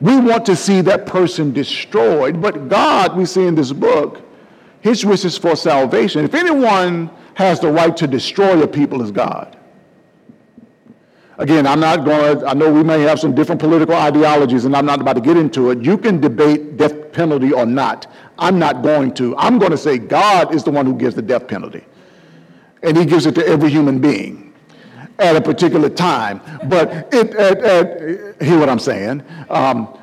We 0.00 0.20
want 0.20 0.44
to 0.46 0.56
see 0.56 0.82
that 0.82 1.06
person 1.06 1.52
destroyed. 1.52 2.40
But 2.40 2.68
God, 2.68 3.16
we 3.16 3.24
see 3.24 3.46
in 3.46 3.54
this 3.54 3.72
book, 3.72 4.20
his 4.80 5.04
wish 5.04 5.24
is 5.24 5.38
for 5.38 5.56
salvation. 5.56 6.24
If 6.24 6.34
anyone 6.34 7.10
has 7.34 7.60
the 7.60 7.70
right 7.70 7.96
to 7.96 8.06
destroy 8.06 8.62
a 8.62 8.68
people, 8.68 9.02
is 9.02 9.10
God. 9.10 9.55
Again, 11.38 11.66
I'm 11.66 11.80
not 11.80 12.04
going 12.04 12.38
to, 12.38 12.46
I 12.46 12.54
know 12.54 12.72
we 12.72 12.82
may 12.82 13.02
have 13.02 13.20
some 13.20 13.34
different 13.34 13.60
political 13.60 13.94
ideologies 13.94 14.64
and 14.64 14.74
I'm 14.74 14.86
not 14.86 15.00
about 15.00 15.14
to 15.14 15.20
get 15.20 15.36
into 15.36 15.70
it. 15.70 15.82
You 15.82 15.98
can 15.98 16.18
debate 16.18 16.78
death 16.78 17.12
penalty 17.12 17.52
or 17.52 17.66
not. 17.66 18.06
I'm 18.38 18.58
not 18.58 18.82
going 18.82 19.12
to. 19.14 19.36
I'm 19.36 19.58
going 19.58 19.70
to 19.70 19.76
say 19.76 19.98
God 19.98 20.54
is 20.54 20.64
the 20.64 20.70
one 20.70 20.86
who 20.86 20.94
gives 20.94 21.14
the 21.14 21.22
death 21.22 21.46
penalty. 21.46 21.84
And 22.82 22.96
he 22.96 23.04
gives 23.04 23.26
it 23.26 23.34
to 23.34 23.46
every 23.46 23.70
human 23.70 24.00
being 24.00 24.54
at 25.18 25.36
a 25.36 25.40
particular 25.40 25.90
time. 25.90 26.40
But 26.68 27.12
it, 27.12 27.34
at, 27.34 27.58
at, 27.58 28.42
hear 28.42 28.58
what 28.58 28.68
I'm 28.68 28.78
saying. 28.78 29.22
Um, 29.50 29.98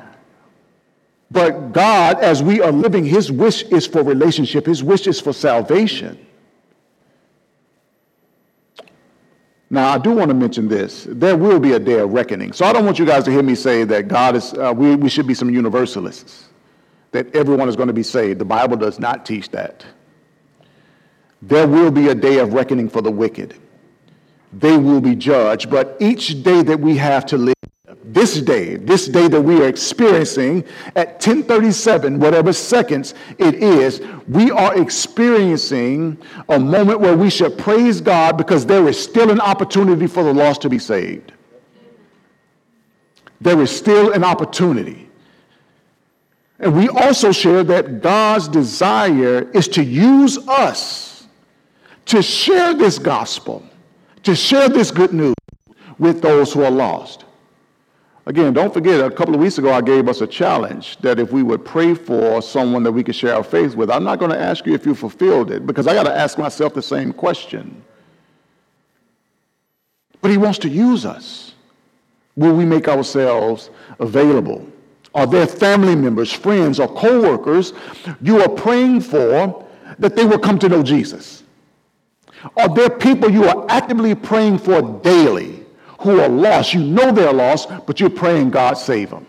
but 1.30 1.72
God, 1.72 2.20
as 2.20 2.44
we 2.44 2.60
are 2.60 2.70
living, 2.70 3.04
his 3.04 3.32
wish 3.32 3.62
is 3.64 3.88
for 3.88 4.04
relationship, 4.04 4.66
his 4.66 4.84
wish 4.84 5.08
is 5.08 5.20
for 5.20 5.32
salvation. 5.32 6.24
Now, 9.74 9.88
I 9.88 9.98
do 9.98 10.12
want 10.12 10.28
to 10.28 10.34
mention 10.34 10.68
this. 10.68 11.04
There 11.10 11.36
will 11.36 11.58
be 11.58 11.72
a 11.72 11.80
day 11.80 11.98
of 11.98 12.12
reckoning. 12.12 12.52
So 12.52 12.64
I 12.64 12.72
don't 12.72 12.84
want 12.84 12.96
you 13.00 13.04
guys 13.04 13.24
to 13.24 13.32
hear 13.32 13.42
me 13.42 13.56
say 13.56 13.82
that 13.82 14.06
God 14.06 14.36
is, 14.36 14.54
uh, 14.54 14.72
we, 14.74 14.94
we 14.94 15.08
should 15.08 15.26
be 15.26 15.34
some 15.34 15.50
universalists, 15.50 16.48
that 17.10 17.34
everyone 17.34 17.68
is 17.68 17.74
going 17.74 17.88
to 17.88 17.92
be 17.92 18.04
saved. 18.04 18.38
The 18.38 18.44
Bible 18.44 18.76
does 18.76 19.00
not 19.00 19.26
teach 19.26 19.50
that. 19.50 19.84
There 21.42 21.66
will 21.66 21.90
be 21.90 22.06
a 22.06 22.14
day 22.14 22.38
of 22.38 22.54
reckoning 22.54 22.88
for 22.88 23.02
the 23.02 23.10
wicked. 23.10 23.58
They 24.52 24.78
will 24.78 25.00
be 25.00 25.16
judged. 25.16 25.70
But 25.70 25.96
each 25.98 26.44
day 26.44 26.62
that 26.62 26.78
we 26.78 26.96
have 26.96 27.26
to 27.26 27.36
live, 27.36 27.53
this 28.06 28.40
day, 28.40 28.76
this 28.76 29.08
day 29.08 29.28
that 29.28 29.40
we 29.40 29.62
are 29.62 29.68
experiencing 29.68 30.64
at 30.94 31.14
1037, 31.14 32.18
whatever 32.18 32.52
seconds 32.52 33.14
it 33.38 33.54
is, 33.56 34.00
we 34.28 34.50
are 34.50 34.80
experiencing 34.80 36.18
a 36.48 36.58
moment 36.58 37.00
where 37.00 37.16
we 37.16 37.30
should 37.30 37.56
praise 37.56 38.00
God 38.00 38.36
because 38.36 38.66
there 38.66 38.86
is 38.88 39.02
still 39.02 39.30
an 39.30 39.40
opportunity 39.40 40.06
for 40.06 40.22
the 40.22 40.34
lost 40.34 40.62
to 40.62 40.68
be 40.68 40.78
saved. 40.78 41.32
There 43.40 43.60
is 43.60 43.70
still 43.70 44.12
an 44.12 44.24
opportunity. 44.24 45.10
And 46.58 46.76
we 46.76 46.88
also 46.88 47.32
share 47.32 47.64
that 47.64 48.00
God's 48.00 48.48
desire 48.48 49.50
is 49.52 49.66
to 49.68 49.82
use 49.82 50.38
us 50.48 51.14
to 52.06 52.22
share 52.22 52.74
this 52.74 52.98
gospel, 52.98 53.62
to 54.22 54.34
share 54.34 54.68
this 54.68 54.90
good 54.90 55.12
news 55.12 55.34
with 55.98 56.20
those 56.20 56.52
who 56.52 56.62
are 56.62 56.70
lost. 56.70 57.23
Again, 58.26 58.54
don't 58.54 58.72
forget, 58.72 59.04
a 59.04 59.10
couple 59.10 59.34
of 59.34 59.40
weeks 59.40 59.58
ago, 59.58 59.70
I 59.72 59.82
gave 59.82 60.08
us 60.08 60.22
a 60.22 60.26
challenge 60.26 60.96
that 60.98 61.20
if 61.20 61.30
we 61.30 61.42
would 61.42 61.62
pray 61.62 61.94
for 61.94 62.40
someone 62.40 62.82
that 62.84 62.92
we 62.92 63.04
could 63.04 63.14
share 63.14 63.34
our 63.34 63.44
faith 63.44 63.74
with, 63.74 63.90
I'm 63.90 64.04
not 64.04 64.18
going 64.18 64.30
to 64.30 64.40
ask 64.40 64.64
you 64.64 64.72
if 64.72 64.86
you 64.86 64.94
fulfilled 64.94 65.50
it 65.50 65.66
because 65.66 65.86
I 65.86 65.92
got 65.92 66.04
to 66.04 66.16
ask 66.16 66.38
myself 66.38 66.72
the 66.72 66.82
same 66.82 67.12
question. 67.12 67.82
But 70.22 70.30
He 70.30 70.38
wants 70.38 70.58
to 70.60 70.70
use 70.70 71.04
us. 71.04 71.52
Will 72.34 72.54
we 72.54 72.64
make 72.64 72.88
ourselves 72.88 73.68
available? 73.98 74.66
Are 75.14 75.26
there 75.26 75.46
family 75.46 75.94
members, 75.94 76.32
friends, 76.32 76.80
or 76.80 76.88
co 76.88 77.20
workers 77.20 77.74
you 78.22 78.40
are 78.40 78.48
praying 78.48 79.02
for 79.02 79.68
that 79.98 80.16
they 80.16 80.24
will 80.24 80.38
come 80.38 80.58
to 80.60 80.68
know 80.68 80.82
Jesus? 80.82 81.42
Are 82.56 82.74
there 82.74 82.90
people 82.90 83.30
you 83.30 83.44
are 83.44 83.66
actively 83.68 84.14
praying 84.14 84.58
for 84.58 84.80
daily? 85.00 85.53
Who 86.04 86.20
are 86.20 86.28
lost. 86.28 86.74
You 86.74 86.80
know 86.80 87.10
they're 87.10 87.32
lost, 87.32 87.68
but 87.86 87.98
you're 87.98 88.10
praying 88.10 88.50
God 88.50 88.74
save 88.74 89.10
them. 89.10 89.26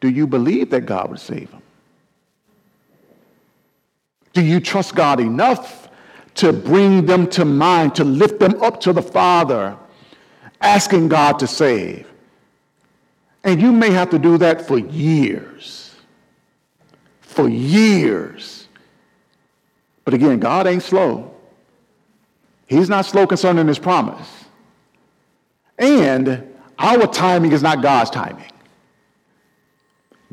Do 0.00 0.08
you 0.08 0.26
believe 0.26 0.70
that 0.70 0.86
God 0.86 1.10
would 1.10 1.20
save 1.20 1.50
them? 1.50 1.62
Do 4.32 4.42
you 4.42 4.58
trust 4.58 4.94
God 4.94 5.20
enough 5.20 5.88
to 6.36 6.52
bring 6.52 7.06
them 7.06 7.28
to 7.28 7.44
mind, 7.44 7.94
to 7.96 8.04
lift 8.04 8.40
them 8.40 8.60
up 8.62 8.80
to 8.80 8.92
the 8.92 9.02
Father, 9.02 9.76
asking 10.60 11.08
God 11.08 11.38
to 11.40 11.46
save? 11.46 12.06
And 13.44 13.60
you 13.60 13.70
may 13.70 13.90
have 13.90 14.10
to 14.10 14.18
do 14.18 14.38
that 14.38 14.66
for 14.66 14.78
years. 14.78 15.94
For 17.20 17.48
years. 17.48 18.66
But 20.04 20.14
again, 20.14 20.40
God 20.40 20.66
ain't 20.66 20.82
slow. 20.82 21.34
He's 22.66 22.88
not 22.88 23.04
slow 23.04 23.26
concerning 23.26 23.68
his 23.68 23.78
promise. 23.78 24.45
And 25.78 26.54
our 26.78 27.06
timing 27.06 27.52
is 27.52 27.62
not 27.62 27.82
God's 27.82 28.10
timing. 28.10 28.50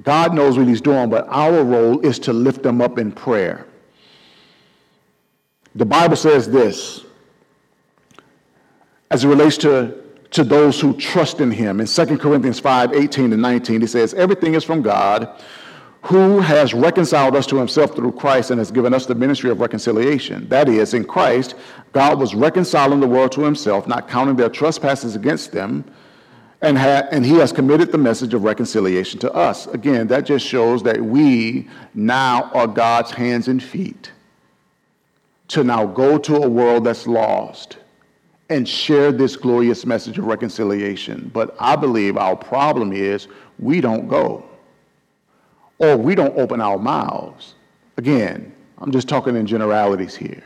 God 0.01 0.33
knows 0.33 0.57
what 0.57 0.67
he's 0.67 0.81
doing, 0.81 1.09
but 1.09 1.27
our 1.29 1.63
role 1.63 1.99
is 1.99 2.19
to 2.19 2.33
lift 2.33 2.63
them 2.63 2.81
up 2.81 2.97
in 2.97 3.11
prayer. 3.11 3.65
The 5.75 5.85
Bible 5.85 6.15
says 6.15 6.49
this 6.49 7.05
as 9.11 9.23
it 9.23 9.27
relates 9.27 9.57
to, 9.57 9.95
to 10.31 10.43
those 10.43 10.81
who 10.81 10.97
trust 10.97 11.39
in 11.39 11.51
him. 11.51 11.79
In 11.79 11.85
2 11.85 12.17
Corinthians 12.17 12.59
5 12.59 12.93
18 12.93 13.33
and 13.33 13.41
19, 13.41 13.83
it 13.83 13.87
says, 13.87 14.13
Everything 14.15 14.55
is 14.55 14.63
from 14.63 14.81
God 14.81 15.39
who 16.03 16.41
has 16.41 16.73
reconciled 16.73 17.33
us 17.33 17.47
to 17.47 17.55
himself 17.55 17.95
through 17.95 18.11
Christ 18.11 18.51
and 18.51 18.59
has 18.59 18.71
given 18.71 18.93
us 18.93 19.05
the 19.05 19.15
ministry 19.15 19.49
of 19.49 19.61
reconciliation. 19.61 20.47
That 20.49 20.67
is, 20.67 20.93
in 20.93 21.05
Christ, 21.05 21.55
God 21.93 22.19
was 22.19 22.35
reconciling 22.35 22.99
the 22.99 23.07
world 23.07 23.31
to 23.33 23.41
himself, 23.41 23.87
not 23.87 24.09
counting 24.09 24.35
their 24.35 24.49
trespasses 24.49 25.15
against 25.15 25.53
them, 25.53 25.85
and, 26.61 26.77
ha- 26.77 27.07
and 27.11 27.25
he 27.25 27.35
has 27.35 27.53
committed 27.53 27.93
the 27.93 27.97
message 27.97 28.33
of 28.33 28.43
reconciliation 28.43 29.17
to 29.21 29.31
us. 29.31 29.67
Again, 29.67 30.07
that 30.07 30.25
just 30.25 30.45
shows 30.45 30.83
that 30.83 30.99
we 31.01 31.69
now 31.93 32.51
are 32.53 32.67
God's 32.67 33.11
hands 33.11 33.47
and 33.47 33.63
feet 33.63 34.11
to 35.49 35.63
now 35.63 35.85
go 35.85 36.17
to 36.17 36.35
a 36.35 36.49
world 36.49 36.83
that's 36.83 37.07
lost 37.07 37.77
and 38.49 38.67
share 38.67 39.13
this 39.13 39.37
glorious 39.37 39.85
message 39.85 40.17
of 40.17 40.25
reconciliation. 40.25 41.31
But 41.33 41.55
I 41.61 41.77
believe 41.77 42.17
our 42.17 42.35
problem 42.35 42.91
is 42.91 43.29
we 43.57 43.79
don't 43.79 44.09
go 44.09 44.49
or 45.79 45.97
we 45.97 46.15
don't 46.15 46.37
open 46.37 46.61
our 46.61 46.77
mouths. 46.77 47.55
Again, 47.97 48.53
I'm 48.77 48.91
just 48.91 49.07
talking 49.07 49.35
in 49.35 49.45
generalities 49.45 50.15
here. 50.15 50.43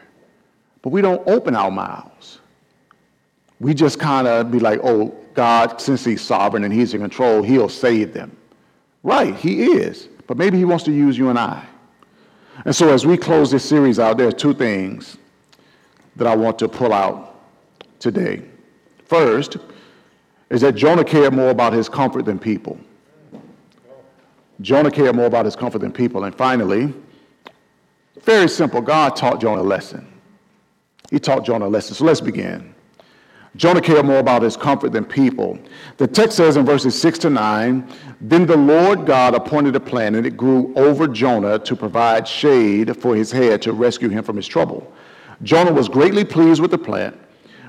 But 0.82 0.90
we 0.90 1.02
don't 1.02 1.28
open 1.28 1.56
our 1.56 1.72
mouths. 1.72 2.40
we 3.60 3.74
just 3.74 4.00
kind 4.00 4.28
of 4.28 4.52
be 4.52 4.60
like, 4.60 4.80
oh, 4.84 5.16
God, 5.34 5.82
since 5.82 6.06
he's 6.06 6.22
sovereign 6.22 6.64
and 6.64 6.74
he's 6.74 6.94
in 6.94 7.02
control, 7.02 7.42
he'll 7.42 7.70
save 7.70 8.14
them. 8.14 8.36
Right, 9.04 9.36
he 9.36 9.64
is. 9.64 10.10
But 10.28 10.38
maybe 10.38 10.58
he 10.58 10.66
wants 10.66 10.84
to 10.86 10.92
use 10.92 11.18
you 11.18 11.30
and 11.30 11.40
I. 11.40 11.66
And 12.66 12.76
so 12.76 12.90
as 12.90 13.06
we 13.06 13.18
close 13.18 13.52
this 13.52 13.64
series 13.64 14.00
out, 14.00 14.18
there 14.18 14.28
are 14.28 14.32
two 14.32 14.54
things 14.54 15.18
that 16.16 16.28
I 16.28 16.36
want 16.36 16.60
to 16.60 16.68
pull 16.68 16.94
out 16.94 17.40
today. 18.00 18.44
First 19.06 19.58
is 20.50 20.62
that 20.62 20.76
Jonah 20.76 21.04
cared 21.04 21.34
more 21.34 21.50
about 21.50 21.74
his 21.74 21.90
comfort 21.90 22.26
than 22.26 22.40
people. 22.40 22.80
Jonah 24.62 24.92
cared 24.92 25.16
more 25.16 25.26
about 25.26 25.46
his 25.46 25.56
comfort 25.56 25.80
than 25.80 25.92
people. 25.92 26.24
And 26.24 26.36
finally, 26.36 26.94
very 28.22 28.50
simple, 28.50 28.82
God 28.82 29.16
taught 29.16 29.40
Jonah 29.40 29.62
a 29.62 29.64
lesson. 29.64 30.08
He 31.10 31.20
taught 31.20 31.46
Jonah 31.46 31.68
a 31.68 31.70
lesson. 31.70 31.96
So 31.96 32.06
let's 32.06 32.22
begin. 32.22 32.74
Jonah 33.56 33.82
cared 33.82 34.06
more 34.06 34.20
about 34.20 34.44
his 34.44 34.56
comfort 34.56 34.92
than 34.92 35.04
people. 35.04 35.58
The 35.98 36.08
text 36.08 36.38
says 36.38 36.58
in 36.58 36.66
verses 36.66 37.00
6 37.00 37.20
to 37.20 37.30
9 37.30 37.88
Then 38.22 38.46
the 38.46 38.58
Lord 38.58 39.06
God 39.06 39.34
appointed 39.34 39.76
a 39.76 39.80
plant, 39.80 40.16
and 40.16 40.26
it 40.26 40.38
grew 40.38 40.74
over 40.76 41.08
Jonah 41.08 41.58
to 41.60 41.76
provide 41.76 42.28
shade 42.28 42.96
for 42.98 43.16
his 43.16 43.32
head 43.32 43.62
to 43.64 43.74
rescue 43.74 44.10
him 44.10 44.24
from 44.24 44.36
his 44.36 44.48
trouble. 44.48 44.92
Jonah 45.44 45.72
was 45.72 45.90
greatly 45.90 46.24
pleased 46.24 46.62
with 46.62 46.72
the 46.72 46.78
plant. 46.78 47.18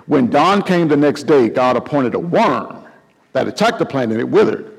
When 0.07 0.28
dawn 0.28 0.62
came 0.62 0.88
the 0.88 0.97
next 0.97 1.25
day, 1.25 1.49
God 1.49 1.76
appointed 1.76 2.14
a 2.14 2.18
worm 2.18 2.85
that 3.33 3.47
attacked 3.47 3.78
the 3.78 3.87
plant, 3.87 4.11
and 4.12 4.21
it 4.21 4.28
withered. 4.28 4.77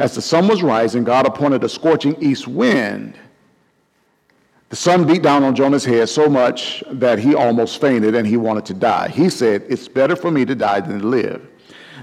As 0.00 0.14
the 0.14 0.22
sun 0.22 0.48
was 0.48 0.62
rising, 0.62 1.04
God 1.04 1.26
appointed 1.26 1.62
a 1.62 1.68
scorching 1.68 2.16
east 2.20 2.48
wind 2.48 3.18
the 4.70 4.76
sun 4.76 5.04
beat 5.04 5.22
down 5.22 5.42
on 5.42 5.56
Jonah's 5.56 5.84
head 5.84 6.08
so 6.08 6.28
much 6.28 6.84
that 6.92 7.18
he 7.18 7.34
almost 7.34 7.80
fainted 7.80 8.14
and 8.14 8.24
he 8.24 8.36
wanted 8.36 8.64
to 8.66 8.74
die. 8.74 9.08
He 9.08 9.28
said, 9.28 9.64
It's 9.68 9.88
better 9.88 10.14
for 10.14 10.30
me 10.30 10.44
to 10.44 10.54
die 10.54 10.80
than 10.80 11.00
to 11.00 11.06
live. 11.06 11.48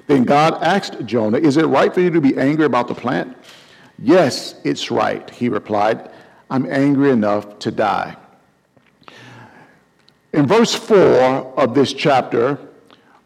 Then 0.08 0.26
God 0.26 0.62
asked 0.62 1.06
Jonah, 1.06 1.38
Is 1.38 1.56
it 1.56 1.64
right 1.64 1.94
for 1.94 2.02
you 2.02 2.10
to 2.10 2.20
be 2.20 2.38
angry 2.38 2.66
about 2.66 2.90
the 2.90 2.94
plant? 2.94 3.38
Yes, 3.98 4.56
it's 4.66 4.92
right, 4.92 5.30
he 5.30 5.48
replied. 5.48 6.12
I'm 6.50 6.70
angry 6.70 7.12
enough 7.12 7.58
to 7.60 7.72
die. 7.72 8.18
In 10.34 10.46
verse 10.46 10.76
4 10.76 10.98
of 11.58 11.74
this 11.74 11.94
chapter, 11.94 12.60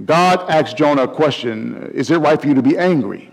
God 0.05 0.47
asked 0.51 0.77
Jonah 0.77 1.03
a 1.03 1.07
question 1.07 1.91
Is 1.95 2.11
it 2.11 2.17
right 2.17 2.39
for 2.39 2.47
you 2.47 2.53
to 2.53 2.61
be 2.61 2.77
angry? 2.77 3.30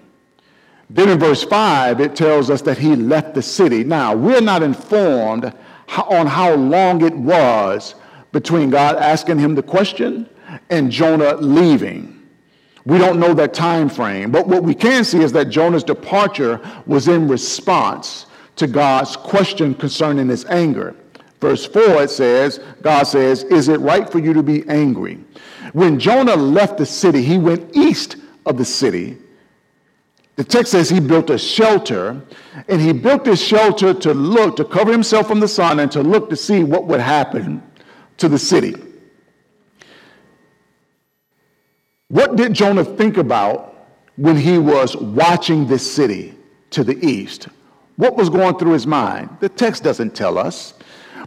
Then 0.91 1.11
in 1.11 1.19
verse 1.19 1.45
5, 1.45 2.01
it 2.01 2.17
tells 2.17 2.49
us 2.49 2.63
that 2.63 2.79
he 2.79 2.97
left 2.97 3.35
the 3.35 3.43
city. 3.43 3.85
Now, 3.85 4.15
we're 4.15 4.41
not 4.41 4.63
informed 4.63 5.53
on 5.97 6.27
how 6.27 6.55
long 6.55 7.05
it 7.05 7.15
was 7.15 7.95
between 8.33 8.71
God 8.71 8.97
asking 8.97 9.39
him 9.39 9.55
the 9.55 9.63
question 9.63 10.29
and 10.71 10.91
Jonah 10.91 11.37
leaving. 11.37 12.15
We 12.87 12.97
don't 12.97 13.21
know 13.21 13.35
that 13.35 13.53
time 13.53 13.91
frame, 13.91 14.31
but 14.31 14.49
what 14.49 14.63
we 14.63 14.75
can 14.75 15.05
see 15.05 15.21
is 15.21 15.33
that 15.33 15.51
Jonah's 15.51 15.85
departure 15.85 16.61
was 16.87 17.07
in 17.07 17.29
response 17.29 18.27
to 18.57 18.67
God's 18.67 19.15
question 19.15 19.75
concerning 19.75 20.29
his 20.29 20.47
anger. 20.47 20.95
Verse 21.41 21.67
4 21.67 22.05
it 22.05 22.11
says, 22.11 22.61
God 22.81 23.05
says, 23.05 23.45
Is 23.45 23.69
it 23.69 23.81
right 23.81 24.09
for 24.09 24.19
you 24.19 24.33
to 24.33 24.43
be 24.43 24.67
angry? 24.69 25.19
When 25.75 26.01
Jonah 26.01 26.35
left 26.35 26.79
the 26.79 26.87
city, 26.87 27.23
he 27.23 27.37
went 27.37 27.77
east 27.77 28.17
of 28.47 28.57
the 28.57 28.65
city 28.65 29.19
the 30.39 30.45
text 30.45 30.71
says 30.71 30.89
he 30.89 31.01
built 31.01 31.31
a 31.31 31.37
shelter, 31.37 32.23
and 32.69 32.81
he 32.81 32.93
built 32.93 33.25
this 33.25 33.45
shelter 33.45 33.93
to 33.93 34.15
look, 34.15 34.55
to 34.55 34.65
cover 34.65 34.93
himself 34.93 35.27
from 35.27 35.41
the 35.41 35.49
sun, 35.49 35.81
and 35.81 35.91
to 35.91 36.01
look 36.01 36.31
to 36.31 36.37
see 36.37 36.63
what 36.63 36.87
would 36.87 37.01
happen 37.01 37.61
to 38.19 38.29
the 38.29 38.39
city. 38.39 38.73
What 42.07 42.37
did 42.37 42.55
Jonah 42.55 42.85
think 42.85 43.17
about 43.17 43.89
when 44.15 44.37
he 44.37 44.59
was 44.59 44.95
watching 44.95 45.67
this 45.67 45.93
city 45.93 46.37
to 46.71 46.85
the 46.85 47.05
east? 47.05 47.49
What 47.97 48.17
was 48.17 48.31
going 48.31 48.59
through 48.59 48.75
his 48.75 48.87
mind? 48.87 49.39
The 49.41 49.49
text 49.49 49.83
doesn't 49.83 50.15
tell 50.15 50.39
us. 50.39 50.75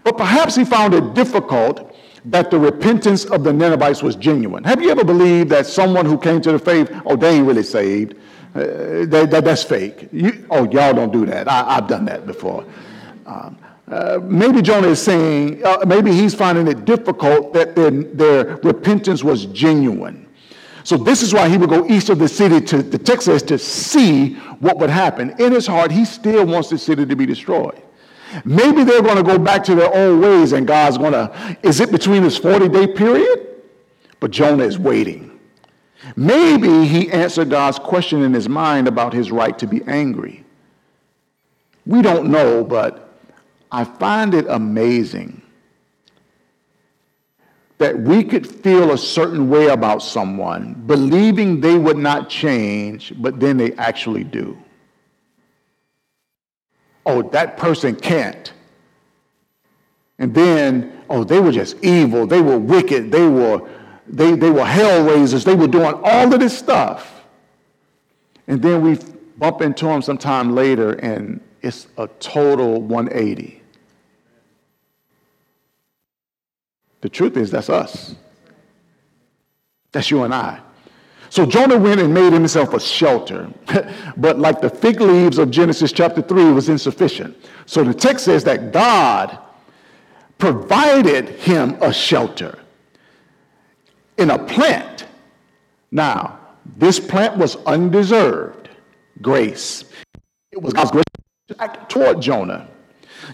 But 0.05 0.15
perhaps 0.15 0.55
he 0.55 0.63
found 0.63 0.93
it 0.93 1.13
difficult 1.15 1.93
that 2.23 2.49
the 2.49 2.57
repentance 2.57 3.25
of 3.25 3.43
the 3.43 3.51
Ninevites 3.51 4.01
was 4.01 4.15
genuine. 4.15 4.63
Have 4.63 4.81
you 4.81 4.89
ever 4.89 5.03
believed 5.03 5.49
that 5.49 5.65
someone 5.65 6.05
who 6.05 6.17
came 6.17 6.39
to 6.39 6.53
the 6.53 6.59
faith, 6.59 6.89
oh, 7.05 7.17
they 7.17 7.35
ain't 7.35 7.45
really 7.45 7.61
saved? 7.61 8.15
Uh, 8.53 9.05
that, 9.05 9.29
that, 9.31 9.45
that's 9.45 9.63
fake. 9.63 10.09
You, 10.11 10.45
oh, 10.49 10.69
y'all 10.69 10.93
don't 10.93 11.13
do 11.13 11.25
that. 11.25 11.47
I, 11.47 11.75
have 11.75 11.87
done 11.87 12.05
that 12.05 12.25
before. 12.25 12.65
Um, 13.25 13.57
uh, 13.89 14.19
maybe 14.23 14.61
Jonah 14.61 14.89
is 14.89 15.01
saying, 15.01 15.65
uh, 15.65 15.85
maybe 15.87 16.11
he's 16.11 16.35
finding 16.35 16.67
it 16.67 16.83
difficult 16.83 17.53
that 17.53 17.75
their, 17.75 17.91
their 17.91 18.57
repentance 18.57 19.23
was 19.23 19.45
genuine. 19.47 20.27
So 20.83 20.97
this 20.97 21.21
is 21.21 21.33
why 21.33 21.47
he 21.47 21.57
would 21.57 21.69
go 21.69 21.85
east 21.87 22.09
of 22.09 22.19
the 22.19 22.27
city 22.27 22.59
to 22.67 22.81
the 22.81 22.97
Texas 22.97 23.41
to 23.43 23.57
see 23.57 24.33
what 24.59 24.77
would 24.79 24.89
happen. 24.89 25.33
In 25.39 25.51
his 25.51 25.67
heart, 25.67 25.91
he 25.91 26.05
still 26.05 26.45
wants 26.45 26.69
the 26.69 26.77
city 26.77 27.05
to 27.05 27.15
be 27.15 27.25
destroyed. 27.25 27.81
Maybe 28.45 28.83
they're 28.83 29.01
going 29.01 29.17
to 29.17 29.23
go 29.23 29.37
back 29.37 29.63
to 29.65 29.75
their 29.75 29.93
own 29.93 30.21
ways 30.21 30.53
and 30.53 30.65
God's 30.65 30.97
going 30.97 31.13
to, 31.13 31.57
is 31.63 31.79
it 31.79 31.91
between 31.91 32.23
this 32.23 32.37
40 32.37 32.69
day 32.69 32.87
period? 32.87 33.47
But 34.19 34.31
Jonah 34.31 34.63
is 34.63 34.79
waiting. 34.79 35.30
Maybe 36.15 36.85
he 36.85 37.11
answered 37.11 37.49
God's 37.49 37.79
question 37.79 38.23
in 38.23 38.33
his 38.33 38.49
mind 38.49 38.87
about 38.87 39.13
his 39.13 39.31
right 39.31 39.57
to 39.59 39.67
be 39.67 39.81
angry. 39.85 40.43
We 41.85 42.01
don't 42.01 42.29
know, 42.29 42.63
but 42.63 43.09
I 43.71 43.83
find 43.83 44.33
it 44.33 44.45
amazing 44.47 45.41
that 47.77 47.99
we 47.99 48.23
could 48.23 48.45
feel 48.45 48.91
a 48.91 48.97
certain 48.97 49.49
way 49.49 49.67
about 49.67 50.03
someone, 50.03 50.73
believing 50.85 51.61
they 51.61 51.77
would 51.77 51.97
not 51.97 52.29
change, 52.29 53.11
but 53.17 53.39
then 53.39 53.57
they 53.57 53.73
actually 53.73 54.23
do. 54.23 54.55
Oh, 57.07 57.23
that 57.29 57.57
person 57.57 57.95
can't. 57.95 58.53
And 60.19 60.35
then, 60.35 61.01
oh, 61.09 61.23
they 61.23 61.39
were 61.39 61.51
just 61.51 61.83
evil. 61.83 62.27
They 62.27 62.41
were 62.41 62.59
wicked. 62.59 63.11
They 63.11 63.27
were 63.27 63.67
they, 64.07 64.35
they 64.35 64.49
were 64.49 64.65
hell 64.65 65.03
raisers. 65.03 65.43
They 65.43 65.55
were 65.55 65.67
doing 65.67 65.93
all 66.03 66.33
of 66.33 66.39
this 66.39 66.57
stuff. 66.57 67.23
And 68.47 68.61
then 68.61 68.81
we 68.81 68.97
bump 69.37 69.61
into 69.61 69.85
them 69.85 70.01
sometime 70.01 70.53
later, 70.53 70.93
and 70.93 71.41
it's 71.61 71.87
a 71.97 72.07
total 72.19 72.81
180. 72.81 73.61
The 77.01 77.09
truth 77.09 77.37
is, 77.37 77.49
that's 77.51 77.69
us. 77.69 78.15
That's 79.91 80.11
you 80.11 80.23
and 80.23 80.33
I. 80.33 80.59
So 81.29 81.45
Jonah 81.45 81.77
went 81.77 82.01
and 82.01 82.13
made 82.13 82.33
himself 82.33 82.73
a 82.73 82.79
shelter, 82.79 83.49
but 84.17 84.37
like 84.37 84.59
the 84.61 84.69
fig 84.69 84.99
leaves 84.99 85.37
of 85.37 85.49
Genesis 85.49 85.91
chapter 85.91 86.21
3 86.21 86.51
was 86.51 86.67
insufficient. 86.67 87.37
So 87.65 87.83
the 87.83 87.93
text 87.93 88.25
says 88.25 88.43
that 88.43 88.73
God 88.73 89.39
provided 90.37 91.29
him 91.29 91.77
a 91.81 91.93
shelter 91.93 92.60
in 94.21 94.29
a 94.29 94.39
plant. 94.39 95.05
Now, 95.91 96.39
this 96.77 96.99
plant 96.99 97.37
was 97.37 97.55
undeserved 97.65 98.69
grace. 99.21 99.83
It 100.51 100.61
was 100.61 100.73
God's 100.73 100.91
grace 100.91 101.03
toward 101.89 102.21
Jonah. 102.21 102.67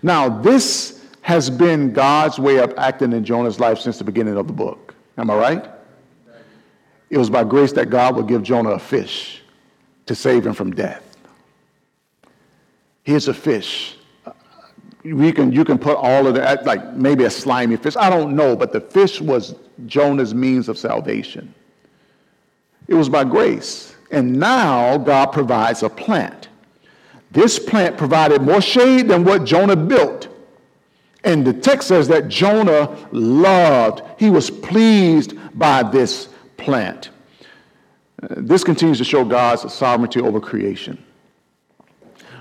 Now, 0.01 0.29
this 0.29 1.05
has 1.21 1.49
been 1.49 1.91
God's 1.91 2.39
way 2.39 2.57
of 2.57 2.73
acting 2.77 3.11
in 3.11 3.23
Jonah's 3.25 3.59
life 3.59 3.79
since 3.79 3.97
the 3.97 4.03
beginning 4.05 4.37
of 4.37 4.47
the 4.47 4.53
book. 4.53 4.95
Am 5.17 5.29
I 5.29 5.35
right? 5.35 5.69
It 7.09 7.17
was 7.17 7.29
by 7.29 7.43
grace 7.43 7.73
that 7.73 7.89
God 7.89 8.15
would 8.15 8.27
give 8.27 8.43
Jonah 8.43 8.71
a 8.71 8.79
fish 8.79 9.41
to 10.05 10.15
save 10.15 10.47
him 10.47 10.53
from 10.53 10.71
death. 10.71 11.03
Here's 13.03 13.27
a 13.27 13.33
fish. 13.33 13.96
You 15.07 15.31
can, 15.31 15.53
you 15.53 15.63
can 15.63 15.77
put 15.77 15.95
all 15.95 16.27
of 16.27 16.35
that, 16.35 16.65
like 16.65 16.93
maybe 16.93 17.23
a 17.23 17.29
slimy 17.29 17.77
fish. 17.77 17.95
I 17.95 18.09
don't 18.09 18.35
know, 18.35 18.55
but 18.55 18.73
the 18.73 18.81
fish 18.81 19.21
was 19.21 19.55
Jonah's 19.85 20.33
means 20.33 20.67
of 20.67 20.77
salvation. 20.77 21.53
It 22.87 22.93
was 22.93 23.07
by 23.07 23.23
grace. 23.23 23.95
And 24.11 24.37
now 24.37 24.97
God 24.97 25.27
provides 25.27 25.83
a 25.83 25.89
plant. 25.89 26.49
This 27.31 27.57
plant 27.57 27.97
provided 27.97 28.41
more 28.41 28.61
shade 28.61 29.07
than 29.07 29.23
what 29.23 29.45
Jonah 29.45 29.75
built. 29.77 30.27
And 31.23 31.47
the 31.47 31.53
text 31.53 31.87
says 31.87 32.09
that 32.09 32.27
Jonah 32.27 33.07
loved, 33.11 34.01
he 34.19 34.29
was 34.29 34.49
pleased 34.49 35.33
by 35.57 35.83
this 35.83 36.29
plant. 36.57 37.11
Uh, 38.21 38.27
this 38.37 38.63
continues 38.63 38.97
to 38.97 39.03
show 39.05 39.23
God's 39.23 39.71
sovereignty 39.73 40.19
over 40.19 40.39
creation. 40.39 41.01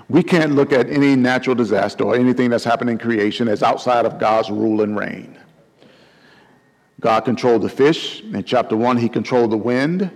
We 0.09 0.23
can't 0.23 0.53
look 0.53 0.71
at 0.71 0.89
any 0.89 1.15
natural 1.15 1.55
disaster 1.55 2.05
or 2.05 2.15
anything 2.15 2.49
that's 2.49 2.63
happened 2.63 2.89
in 2.89 2.97
creation 2.97 3.47
as 3.47 3.61
outside 3.61 4.05
of 4.05 4.19
God's 4.19 4.49
rule 4.49 4.81
and 4.81 4.97
reign. 4.97 5.37
God 6.99 7.25
controlled 7.25 7.61
the 7.61 7.69
fish. 7.69 8.21
In 8.21 8.43
chapter 8.43 8.77
1, 8.77 8.97
he 8.97 9.09
controlled 9.09 9.51
the 9.51 9.57
wind. 9.57 10.09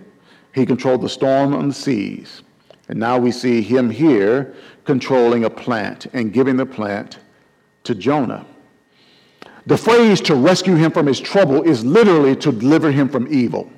He 0.54 0.66
controlled 0.66 1.02
the 1.02 1.10
storm 1.10 1.54
on 1.54 1.70
the 1.70 1.74
seas. 1.74 2.42
And 2.88 3.00
now 3.00 3.18
we 3.18 3.32
see 3.32 3.62
him 3.62 3.90
here 3.90 4.54
controlling 4.86 5.44
a 5.44 5.50
plant 5.50 6.08
and 6.14 6.34
giving 6.34 6.58
the 6.58 6.66
plant 6.66 7.20
to 7.84 7.94
Jonah. 7.94 8.46
The 9.66 9.78
phrase 9.78 10.22
to 10.22 10.36
rescue 10.36 10.76
him 10.76 10.92
from 10.92 11.06
his 11.06 11.20
trouble 11.20 11.62
is 11.64 11.86
literally 11.86 12.36
to 12.38 12.52
deliver 12.52 12.92
him 12.92 13.10
from 13.10 13.32
evil. 13.32 13.72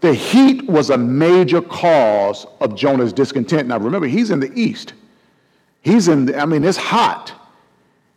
The 0.00 0.12
heat 0.14 0.66
was 0.66 0.90
a 0.90 0.98
major 0.98 1.62
cause 1.62 2.46
of 2.60 2.74
Jonah's 2.74 3.12
discontent. 3.12 3.68
Now 3.68 3.78
remember, 3.78 4.06
he's 4.06 4.30
in 4.30 4.40
the 4.40 4.52
east. 4.58 4.92
He's 5.82 6.08
in, 6.08 6.26
the, 6.26 6.38
I 6.38 6.44
mean, 6.44 6.64
it's 6.64 6.76
hot. 6.76 7.32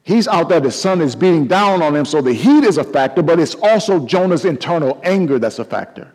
He's 0.03 0.27
out 0.27 0.49
there, 0.49 0.59
the 0.59 0.71
sun 0.71 1.01
is 1.01 1.15
beating 1.15 1.45
down 1.45 1.83
on 1.83 1.95
him, 1.95 2.03
so 2.03 2.21
the 2.21 2.33
heat 2.33 2.63
is 2.63 2.77
a 2.77 2.83
factor, 2.83 3.21
but 3.21 3.39
it's 3.39 3.53
also 3.55 4.05
Jonah's 4.05 4.43
internal 4.43 4.99
anger 5.03 5.37
that's 5.37 5.59
a 5.59 5.65
factor. 5.65 6.11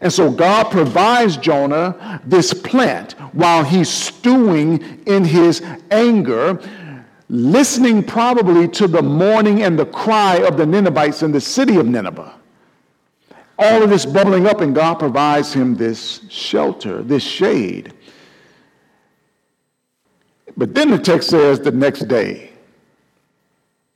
And 0.00 0.12
so 0.12 0.30
God 0.30 0.70
provides 0.70 1.36
Jonah 1.36 2.20
this 2.24 2.52
plant 2.52 3.12
while 3.32 3.64
he's 3.64 3.88
stewing 3.88 5.02
in 5.06 5.24
his 5.24 5.62
anger, 5.90 6.60
listening 7.28 8.02
probably 8.02 8.66
to 8.68 8.88
the 8.88 9.02
mourning 9.02 9.62
and 9.62 9.78
the 9.78 9.86
cry 9.86 10.36
of 10.38 10.56
the 10.56 10.66
Ninevites 10.66 11.22
in 11.22 11.32
the 11.32 11.40
city 11.40 11.76
of 11.76 11.86
Nineveh. 11.86 12.39
All 13.62 13.82
of 13.82 13.90
this 13.90 14.06
bubbling 14.06 14.46
up, 14.46 14.62
and 14.62 14.74
God 14.74 14.94
provides 14.94 15.52
him 15.52 15.76
this 15.76 16.22
shelter, 16.30 17.02
this 17.02 17.22
shade. 17.22 17.92
But 20.56 20.74
then 20.74 20.90
the 20.90 20.98
text 20.98 21.28
says 21.28 21.60
the 21.60 21.70
next 21.70 22.08
day, 22.08 22.50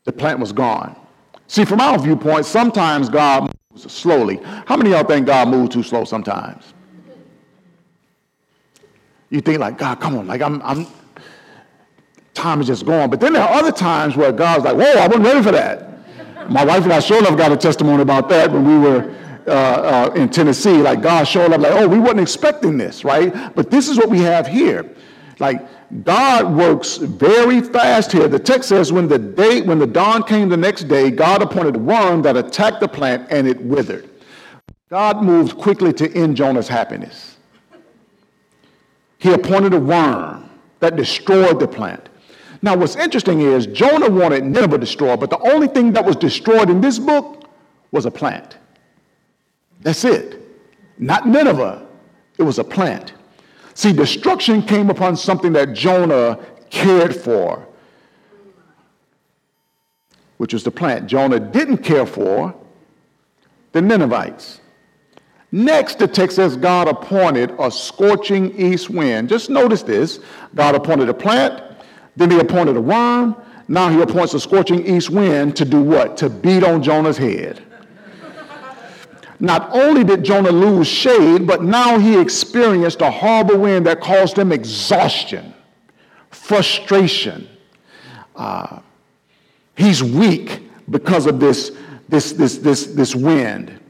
the 0.04 0.12
plant 0.12 0.38
was 0.38 0.52
gone. 0.52 0.94
See, 1.46 1.64
from 1.64 1.80
our 1.80 1.98
viewpoint, 1.98 2.44
sometimes 2.44 3.08
God 3.08 3.50
moves 3.70 3.90
slowly. 3.90 4.38
How 4.66 4.76
many 4.76 4.90
of 4.90 4.96
y'all 4.96 5.04
think 5.04 5.26
God 5.26 5.48
moves 5.48 5.74
too 5.74 5.82
slow 5.82 6.04
sometimes? 6.04 6.74
You 9.30 9.40
think 9.40 9.60
like, 9.60 9.78
God, 9.78 9.98
come 9.98 10.16
on, 10.16 10.26
like 10.26 10.42
I'm, 10.42 10.60
I'm, 10.62 10.86
time 12.34 12.60
is 12.60 12.66
just 12.66 12.84
gone. 12.84 13.08
But 13.08 13.20
then 13.20 13.32
there 13.32 13.42
are 13.42 13.54
other 13.54 13.72
times 13.72 14.14
where 14.14 14.30
God's 14.30 14.64
like, 14.64 14.76
whoa, 14.76 15.00
I 15.00 15.06
wasn't 15.06 15.24
ready 15.24 15.42
for 15.42 15.52
that. 15.52 15.90
My 16.50 16.64
wife 16.64 16.84
and 16.84 16.92
I 16.92 17.00
sure 17.00 17.18
enough 17.18 17.38
got 17.38 17.50
a 17.50 17.56
testimony 17.56 18.02
about 18.02 18.28
that 18.28 18.52
when 18.52 18.66
we 18.66 18.78
were 18.78 19.14
uh, 19.46 19.50
uh, 19.50 20.12
in 20.14 20.28
Tennessee. 20.28 20.78
Like 20.78 21.02
God 21.02 21.24
showed 21.24 21.52
up, 21.52 21.60
like, 21.60 21.72
oh, 21.72 21.88
we 21.88 21.98
wasn't 21.98 22.20
expecting 22.20 22.78
this, 22.78 23.04
right? 23.04 23.54
But 23.54 23.70
this 23.70 23.88
is 23.88 23.98
what 23.98 24.10
we 24.10 24.20
have 24.20 24.46
here. 24.46 24.94
Like 25.38 25.66
God 26.02 26.54
works 26.54 26.96
very 26.96 27.60
fast 27.60 28.10
here. 28.10 28.26
The 28.26 28.38
text 28.38 28.68
says, 28.68 28.92
when 28.92 29.06
the 29.06 29.18
day, 29.18 29.60
when 29.62 29.78
the 29.78 29.86
dawn 29.86 30.22
came 30.22 30.48
the 30.48 30.56
next 30.56 30.84
day, 30.84 31.10
God 31.10 31.42
appointed 31.42 31.76
one 31.76 32.22
that 32.22 32.36
attacked 32.36 32.80
the 32.80 32.88
plant 32.88 33.26
and 33.30 33.46
it 33.46 33.60
withered. 33.60 34.08
God 34.90 35.22
moved 35.22 35.58
quickly 35.58 35.92
to 35.94 36.12
end 36.14 36.36
Jonah's 36.36 36.68
happiness. 36.68 37.36
He 39.18 39.32
appointed 39.32 39.72
a 39.74 39.80
worm 39.80 40.50
that 40.80 40.96
destroyed 40.96 41.58
the 41.58 41.68
plant. 41.68 42.08
Now, 42.62 42.76
what's 42.76 42.96
interesting 42.96 43.40
is 43.40 43.66
Jonah 43.66 44.10
wanted 44.10 44.44
Nineveh 44.44 44.78
destroyed, 44.78 45.20
but 45.20 45.30
the 45.30 45.38
only 45.52 45.66
thing 45.66 45.92
that 45.92 46.04
was 46.04 46.16
destroyed 46.16 46.70
in 46.70 46.80
this 46.80 46.98
book 46.98 47.48
was 47.90 48.06
a 48.06 48.10
plant. 48.10 48.56
That's 49.84 50.04
it. 50.04 50.40
Not 50.98 51.28
Nineveh, 51.28 51.86
it 52.38 52.42
was 52.42 52.58
a 52.58 52.64
plant. 52.64 53.12
See, 53.74 53.92
destruction 53.92 54.62
came 54.62 54.90
upon 54.90 55.16
something 55.16 55.52
that 55.52 55.74
Jonah 55.74 56.38
cared 56.70 57.14
for, 57.14 57.66
which 60.38 60.52
was 60.52 60.64
the 60.64 60.70
plant. 60.70 61.06
Jonah 61.06 61.38
didn't 61.38 61.78
care 61.78 62.06
for 62.06 62.54
the 63.72 63.82
Ninevites. 63.82 64.60
Next, 65.52 65.98
the 65.98 66.08
text 66.08 66.36
says 66.36 66.56
God 66.56 66.88
appointed 66.88 67.54
a 67.58 67.70
scorching 67.70 68.58
east 68.58 68.90
wind. 68.90 69.28
Just 69.28 69.50
notice 69.50 69.82
this 69.82 70.20
God 70.54 70.74
appointed 70.74 71.08
a 71.08 71.14
plant, 71.14 71.62
then 72.16 72.30
he 72.30 72.38
appointed 72.38 72.76
a 72.76 72.80
worm. 72.80 73.36
Now 73.68 73.88
he 73.88 74.00
appoints 74.00 74.34
a 74.34 74.40
scorching 74.40 74.86
east 74.86 75.10
wind 75.10 75.56
to 75.56 75.64
do 75.64 75.80
what? 75.80 76.16
To 76.18 76.28
beat 76.28 76.62
on 76.62 76.82
Jonah's 76.82 77.16
head. 77.16 77.62
Not 79.40 79.70
only 79.72 80.04
did 80.04 80.24
Jonah 80.24 80.50
lose 80.50 80.86
shade, 80.86 81.46
but 81.46 81.62
now 81.62 81.98
he 81.98 82.18
experienced 82.18 83.00
a 83.00 83.10
horrible 83.10 83.58
wind 83.58 83.86
that 83.86 84.00
caused 84.00 84.38
him 84.38 84.52
exhaustion, 84.52 85.54
frustration. 86.30 87.48
Uh, 88.36 88.80
he's 89.76 90.02
weak 90.02 90.62
because 90.90 91.26
of 91.26 91.40
this, 91.40 91.72
this, 92.08 92.32
this, 92.32 92.58
this, 92.58 92.86
this 92.86 93.14
wind. 93.14 93.80